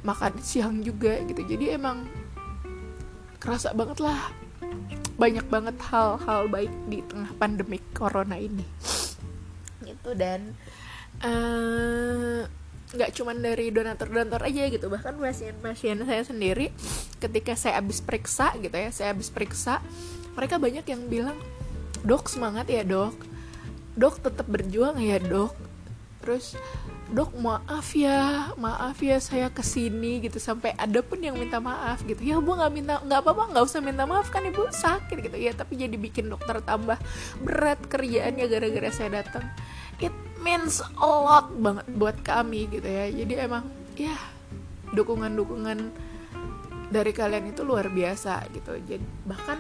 makan 0.03 0.33
siang 0.43 0.83
juga 0.83 1.21
gitu. 1.29 1.45
Jadi 1.45 1.77
emang 1.77 2.09
kerasa 3.41 3.73
banget 3.73 4.05
lah 4.05 4.21
banyak 5.21 5.45
banget 5.53 5.77
hal-hal 5.93 6.49
baik 6.49 6.73
di 6.89 7.05
tengah 7.05 7.29
pandemi 7.37 7.77
corona 7.93 8.41
ini. 8.41 8.65
Gitu 9.85 10.17
dan 10.17 10.57
eh, 11.21 12.49
nggak 12.97 13.11
uh, 13.13 13.15
cuman 13.21 13.37
dari 13.45 13.69
donatur-donatur 13.69 14.41
aja 14.49 14.63
gitu 14.73 14.89
bahkan 14.89 15.15
pasien-pasien 15.21 16.01
saya 16.09 16.25
sendiri 16.25 16.73
ketika 17.21 17.53
saya 17.53 17.79
habis 17.79 18.01
periksa 18.01 18.57
gitu 18.59 18.73
ya 18.73 18.91
saya 18.91 19.13
habis 19.13 19.29
periksa 19.29 19.85
mereka 20.35 20.57
banyak 20.57 20.89
yang 20.89 21.05
bilang 21.07 21.39
dok 22.01 22.33
semangat 22.33 22.69
ya 22.71 22.83
dok. 22.87 23.17
Dok 23.99 24.23
tetap 24.23 24.47
berjuang 24.49 24.97
ya 25.03 25.21
dok. 25.21 25.53
Terus 26.25 26.57
dok 27.11 27.35
maaf 27.35 27.91
ya 27.99 28.55
maaf 28.55 29.03
ya 29.03 29.19
saya 29.19 29.51
ke 29.51 29.67
sini 29.67 30.23
gitu 30.23 30.39
sampai 30.39 30.71
ada 30.79 31.03
pun 31.03 31.19
yang 31.19 31.35
minta 31.35 31.59
maaf 31.59 32.07
gitu. 32.07 32.23
Ya 32.23 32.39
bu 32.39 32.55
nggak 32.55 32.73
minta 32.73 32.95
nggak 33.03 33.21
apa-apa 33.27 33.51
nggak 33.51 33.65
usah 33.67 33.83
minta 33.83 34.07
maaf 34.07 34.31
kan 34.31 34.47
ibu? 34.47 34.71
Sakit 34.71 35.19
gitu. 35.27 35.37
Ya 35.37 35.51
tapi 35.51 35.75
jadi 35.75 35.99
bikin 35.99 36.31
dokter 36.31 36.63
tambah 36.63 36.97
berat 37.43 37.83
kerjaannya 37.91 38.47
gara-gara 38.47 38.91
saya 38.95 39.23
datang. 39.23 39.43
It 39.99 40.15
means 40.41 40.79
a 40.81 41.07
lot 41.07 41.51
banget 41.59 41.87
buat 41.99 42.17
kami 42.23 42.71
gitu 42.71 42.87
ya. 42.87 43.11
Jadi 43.11 43.35
emang 43.43 43.67
ya 43.99 44.15
dukungan-dukungan 44.95 45.79
dari 46.91 47.11
kalian 47.15 47.51
itu 47.51 47.67
luar 47.67 47.91
biasa 47.91 48.47
gitu. 48.55 48.79
Jadi 48.87 49.07
bahkan 49.27 49.59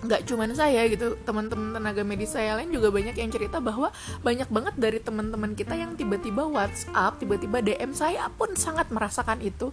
nggak 0.00 0.24
cuman 0.24 0.56
saya 0.56 0.88
gitu 0.88 1.12
teman-teman 1.28 1.76
tenaga 1.76 2.00
medis 2.00 2.32
saya 2.32 2.56
lain 2.56 2.72
juga 2.72 2.88
banyak 2.88 3.16
yang 3.20 3.28
cerita 3.28 3.60
bahwa 3.60 3.92
banyak 4.24 4.48
banget 4.48 4.74
dari 4.80 4.98
teman-teman 4.98 5.52
kita 5.52 5.76
yang 5.76 5.92
tiba-tiba 5.92 6.48
WhatsApp 6.48 7.20
tiba-tiba 7.20 7.60
DM 7.60 7.92
saya 7.92 8.32
pun 8.32 8.56
sangat 8.56 8.88
merasakan 8.88 9.44
itu. 9.44 9.68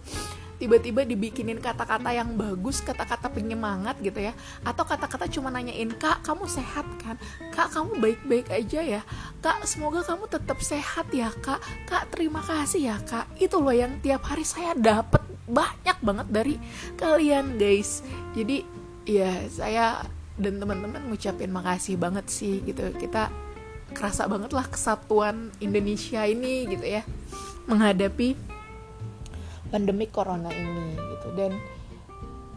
Tiba-tiba 0.58 1.06
dibikinin 1.06 1.62
kata-kata 1.62 2.10
yang 2.10 2.34
bagus 2.34 2.82
kata-kata 2.82 3.30
penyemangat 3.30 3.94
gitu 4.02 4.18
ya. 4.18 4.34
Atau 4.66 4.82
kata-kata 4.82 5.30
cuma 5.30 5.54
nanyain 5.54 5.86
kak 5.94 6.26
kamu 6.26 6.50
sehat 6.50 6.82
kan? 6.98 7.14
Kak 7.54 7.70
kamu 7.70 8.02
baik-baik 8.02 8.50
aja 8.50 8.82
ya? 8.82 9.00
Kak 9.38 9.62
semoga 9.70 10.02
kamu 10.02 10.26
tetap 10.26 10.58
sehat 10.58 11.06
ya 11.14 11.30
kak. 11.30 11.62
Kak 11.86 12.10
terima 12.10 12.42
kasih 12.42 12.90
ya 12.90 12.96
kak. 13.06 13.30
Itu 13.38 13.62
loh 13.62 13.70
yang 13.70 14.02
tiap 14.02 14.26
hari 14.26 14.42
saya 14.42 14.74
dapat 14.74 15.22
banyak 15.46 15.98
banget 16.02 16.26
dari 16.26 16.54
kalian 16.98 17.54
guys. 17.54 18.02
Jadi 18.34 18.66
ya 19.06 19.46
saya 19.46 20.02
dan 20.38 20.62
teman-teman 20.62 21.02
ngucapin 21.10 21.50
makasih 21.50 21.98
banget 21.98 22.30
sih 22.30 22.62
gitu. 22.62 22.94
Kita 22.94 23.28
kerasa 23.92 24.30
banget 24.30 24.54
lah 24.54 24.66
kesatuan 24.70 25.50
Indonesia 25.58 26.22
ini 26.24 26.68
gitu 26.70 26.84
ya 26.84 27.02
menghadapi 27.68 28.38
pandemi 29.68 30.06
corona 30.08 30.48
ini 30.54 30.96
gitu. 30.96 31.28
Dan 31.36 31.52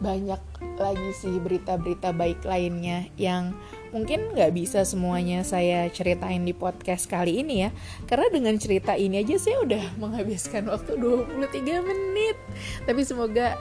banyak 0.02 0.42
lagi 0.82 1.10
sih 1.14 1.38
berita-berita 1.38 2.10
baik 2.10 2.42
lainnya 2.42 3.06
yang 3.14 3.54
mungkin 3.94 4.34
nggak 4.34 4.50
bisa 4.50 4.82
semuanya 4.82 5.46
saya 5.46 5.86
ceritain 5.94 6.42
di 6.42 6.50
podcast 6.56 7.06
kali 7.06 7.38
ini 7.44 7.68
ya. 7.68 7.70
Karena 8.10 8.26
dengan 8.32 8.58
cerita 8.58 8.98
ini 8.98 9.22
aja 9.22 9.38
saya 9.38 9.62
udah 9.62 9.84
menghabiskan 10.02 10.66
waktu 10.66 10.98
23 10.98 11.86
menit. 11.86 12.36
Tapi 12.82 13.00
semoga 13.06 13.54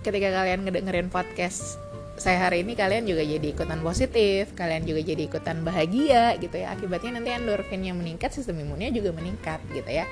ketika 0.00 0.32
kalian 0.32 0.64
ngedengerin 0.64 1.12
podcast 1.12 1.76
saya 2.22 2.46
hari 2.46 2.62
ini 2.62 2.78
kalian 2.78 3.02
juga 3.02 3.26
jadi 3.26 3.50
ikutan 3.50 3.82
positif, 3.82 4.54
kalian 4.54 4.86
juga 4.86 5.02
jadi 5.02 5.26
ikutan 5.26 5.66
bahagia 5.66 6.38
gitu 6.38 6.54
ya. 6.54 6.70
Akibatnya 6.70 7.18
nanti 7.18 7.34
endorfinnya 7.34 7.90
meningkat, 7.98 8.30
sistem 8.30 8.62
imunnya 8.62 8.94
juga 8.94 9.10
meningkat 9.10 9.58
gitu 9.74 9.90
ya. 9.90 10.06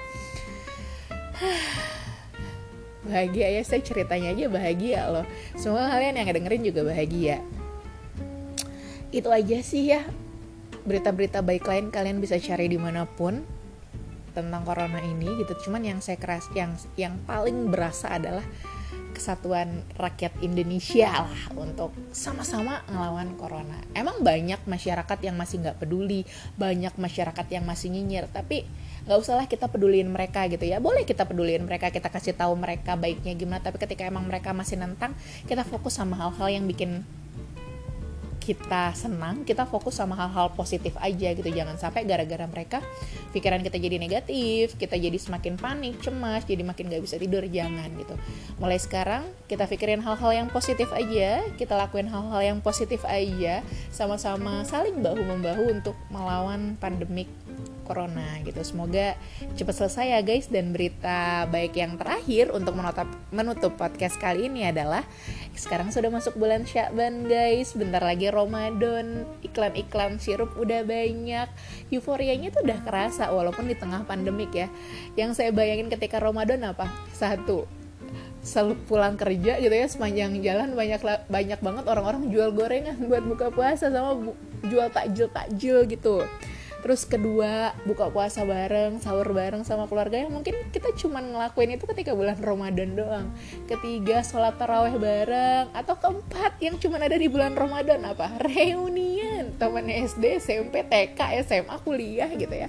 bahagia 3.07 3.47
ya, 3.55 3.63
saya 3.63 3.79
ceritanya 3.87 4.35
aja 4.35 4.51
bahagia 4.51 5.07
loh. 5.07 5.27
Semua 5.55 5.87
kalian 5.87 6.19
yang 6.19 6.27
dengerin 6.35 6.67
juga 6.67 6.91
bahagia. 6.91 7.39
Itu 9.15 9.31
aja 9.31 9.63
sih 9.63 9.95
ya. 9.95 10.03
Berita-berita 10.83 11.47
baik 11.47 11.63
lain 11.63 11.95
kalian 11.95 12.19
bisa 12.19 12.43
cari 12.43 12.67
di 12.67 12.79
mana 12.83 13.07
pun 13.07 13.47
tentang 14.35 14.67
corona 14.67 14.99
ini 14.99 15.31
gitu. 15.47 15.71
Cuman 15.71 15.87
yang 15.87 16.03
saya 16.03 16.19
keras, 16.19 16.51
yang 16.59 16.75
yang 16.99 17.23
paling 17.23 17.71
berasa 17.71 18.11
adalah 18.11 18.43
kesatuan 19.21 19.85
rakyat 20.01 20.33
Indonesia 20.41 21.13
lah 21.13 21.29
untuk 21.53 21.93
sama-sama 22.09 22.81
ngelawan 22.89 23.37
corona. 23.37 23.77
Emang 23.93 24.25
banyak 24.25 24.65
masyarakat 24.65 25.19
yang 25.21 25.37
masih 25.37 25.61
nggak 25.61 25.77
peduli, 25.77 26.25
banyak 26.57 26.97
masyarakat 26.97 27.47
yang 27.53 27.69
masih 27.69 27.93
nyinyir, 27.93 28.33
tapi 28.33 28.65
nggak 29.05 29.19
usahlah 29.21 29.45
kita 29.45 29.69
peduliin 29.69 30.09
mereka 30.09 30.49
gitu 30.49 30.65
ya. 30.65 30.81
Boleh 30.81 31.05
kita 31.05 31.29
peduliin 31.29 31.69
mereka, 31.69 31.93
kita 31.93 32.09
kasih 32.09 32.33
tahu 32.33 32.57
mereka 32.57 32.97
baiknya 32.97 33.37
gimana, 33.37 33.61
tapi 33.61 33.77
ketika 33.77 34.09
emang 34.09 34.25
mereka 34.25 34.57
masih 34.57 34.81
nentang, 34.81 35.13
kita 35.45 35.69
fokus 35.69 36.01
sama 36.01 36.17
hal-hal 36.17 36.49
yang 36.49 36.65
bikin 36.65 37.05
kita 38.51 38.91
senang, 38.99 39.47
kita 39.47 39.63
fokus 39.63 39.95
sama 39.95 40.19
hal-hal 40.19 40.51
positif 40.59 40.99
aja 40.99 41.31
gitu. 41.31 41.47
Jangan 41.47 41.79
sampai 41.79 42.03
gara-gara 42.03 42.43
mereka 42.51 42.83
pikiran 43.31 43.63
kita 43.63 43.79
jadi 43.79 43.95
negatif, 44.03 44.75
kita 44.75 44.99
jadi 44.99 45.15
semakin 45.15 45.55
panik, 45.55 46.03
cemas, 46.03 46.43
jadi 46.43 46.67
makin 46.67 46.91
gak 46.91 47.07
bisa 47.07 47.15
tidur. 47.15 47.47
Jangan 47.47 47.87
gitu. 47.95 48.19
Mulai 48.59 48.83
sekarang 48.83 49.23
kita 49.47 49.71
pikirin 49.71 50.03
hal-hal 50.03 50.35
yang 50.35 50.49
positif 50.51 50.91
aja, 50.91 51.47
kita 51.55 51.79
lakuin 51.79 52.11
hal-hal 52.11 52.43
yang 52.43 52.59
positif 52.59 53.07
aja, 53.07 53.63
sama-sama 53.95 54.67
saling 54.67 54.99
bahu 54.99 55.23
membahu 55.23 55.71
untuk 55.71 55.95
melawan 56.11 56.75
pandemik 56.83 57.31
corona 57.91 58.39
gitu. 58.47 58.63
Semoga 58.63 59.19
cepat 59.59 59.75
selesai 59.75 60.15
ya 60.15 60.21
guys 60.23 60.47
dan 60.47 60.71
berita 60.71 61.51
baik 61.51 61.75
yang 61.75 61.99
terakhir 61.99 62.55
untuk 62.55 62.79
menutup 62.79 63.11
menutup 63.35 63.73
podcast 63.75 64.15
kali 64.23 64.47
ini 64.47 64.71
adalah 64.71 65.03
sekarang 65.55 65.91
sudah 65.91 66.09
masuk 66.09 66.39
bulan 66.39 66.63
Syakban 66.67 67.27
guys. 67.27 67.75
Bentar 67.75 68.01
lagi 68.01 68.31
Ramadan, 68.31 69.27
iklan-iklan 69.43 70.23
sirup 70.23 70.55
udah 70.57 70.83
banyak. 70.87 71.49
Euforianya 71.91 72.55
tuh 72.55 72.67
udah 72.67 72.79
kerasa 72.83 73.29
walaupun 73.31 73.67
di 73.67 73.77
tengah 73.77 74.07
pandemik 74.07 74.53
ya. 74.55 74.69
Yang 75.19 75.43
saya 75.43 75.51
bayangin 75.51 75.91
ketika 75.91 76.23
Ramadan 76.23 76.63
apa? 76.65 76.89
Satu, 77.13 77.69
selalu 78.41 78.75
pulang 78.89 79.21
kerja 79.21 79.61
gitu 79.61 79.75
ya 79.75 79.85
sepanjang 79.85 80.41
jalan 80.41 80.73
banyak 80.73 81.01
banyak 81.29 81.61
banget 81.61 81.85
orang-orang 81.85 82.33
jual 82.33 82.49
gorengan 82.57 82.97
buat 83.05 83.21
buka 83.21 83.53
puasa 83.53 83.93
sama 83.93 84.17
bu, 84.17 84.33
jual 84.65 84.89
takjil 84.89 85.29
takjil 85.29 85.85
gitu 85.85 86.25
terus 86.81 87.05
kedua 87.05 87.77
buka 87.87 88.09
puasa 88.09 88.43
bareng 88.43 88.99
sahur 88.99 89.31
bareng 89.33 89.63
sama 89.63 89.87
keluarga 89.87 90.21
yang 90.21 90.33
mungkin 90.33 90.57
kita 90.75 90.93
cuma 90.97 91.21
ngelakuin 91.21 91.77
itu 91.77 91.85
ketika 91.89 92.13
bulan 92.17 92.37
Ramadan 92.41 92.97
doang. 92.97 93.27
Ketiga 93.71 94.25
sholat 94.25 94.57
taraweh 94.57 94.97
bareng. 94.97 95.73
Atau 95.77 95.97
keempat 96.01 96.59
yang 96.59 96.77
cuma 96.77 97.01
ada 97.01 97.17
di 97.17 97.29
bulan 97.31 97.55
Ramadan 97.55 98.03
apa? 98.05 98.41
Reunian. 98.43 99.55
Teman 99.57 99.87
SD 99.89 100.43
SMP 100.43 100.83
TK 100.85 101.45
SMA 101.47 101.77
kuliah 101.85 102.29
gitu 102.35 102.53
ya 102.53 102.69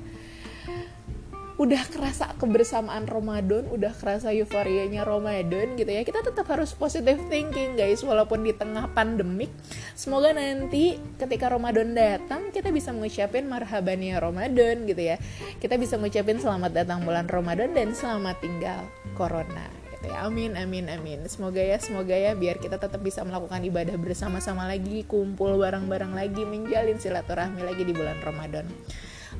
udah 1.62 1.86
kerasa 1.93 2.34
kebersamaan 2.41 3.06
Ramadan 3.06 3.69
udah 3.69 3.93
kerasa 3.93 4.34
euforianya 4.34 5.06
Ramadan 5.06 5.78
gitu 5.78 5.93
ya 5.93 6.02
kita 6.02 6.26
tetap 6.26 6.50
harus 6.50 6.74
positive 6.74 7.21
thinking 7.30 7.78
guys 7.78 8.02
walaupun 8.02 8.41
di 8.41 8.50
tengah 8.50 8.89
pandemik. 8.97 9.54
Semoga 9.93 10.34
nanti 10.34 10.97
ketika 11.21 11.54
Ramadan 11.54 11.93
datang 11.93 12.50
kita 12.50 12.74
bisa 12.74 12.89
mengucapin 12.89 13.45
marhaban 13.45 14.02
ya 14.02 14.17
Ramadan 14.17 14.89
gitu 14.89 15.06
ya. 15.06 15.21
Kita 15.62 15.78
bisa 15.78 16.02
mengucapin 16.02 16.41
selamat 16.41 16.71
datang 16.74 17.06
bulan 17.06 17.30
Ramadan 17.30 17.78
dan 17.78 17.93
selamat 17.93 18.41
tinggal 18.41 18.82
corona 19.13 19.69
gitu 19.93 20.10
ya. 20.10 20.26
Amin 20.26 20.58
amin 20.58 20.89
amin. 20.89 21.30
Semoga 21.30 21.62
ya 21.62 21.78
semoga 21.78 22.17
ya 22.17 22.34
biar 22.34 22.58
kita 22.58 22.82
tetap 22.82 23.06
bisa 23.06 23.21
melakukan 23.21 23.62
ibadah 23.62 23.93
bersama-sama 24.02 24.65
lagi 24.65 25.06
kumpul 25.06 25.62
bareng-bareng 25.62 26.17
lagi 26.17 26.41
menjalin 26.41 26.97
silaturahmi 26.97 27.62
lagi 27.62 27.86
di 27.86 27.93
bulan 27.93 28.17
Ramadan 28.26 28.65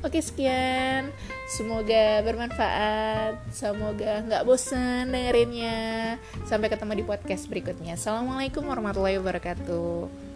Oke 0.00 0.24
sekian, 0.24 1.12
semoga 1.52 2.24
bermanfaat, 2.24 3.36
semoga 3.52 4.24
nggak 4.24 4.44
bosan 4.48 5.12
dengerinnya. 5.12 6.16
Sampai 6.48 6.72
ketemu 6.72 6.96
di 6.96 7.04
podcast 7.04 7.44
berikutnya. 7.52 8.00
Assalamualaikum 8.00 8.64
warahmatullahi 8.64 9.20
wabarakatuh. 9.20 10.31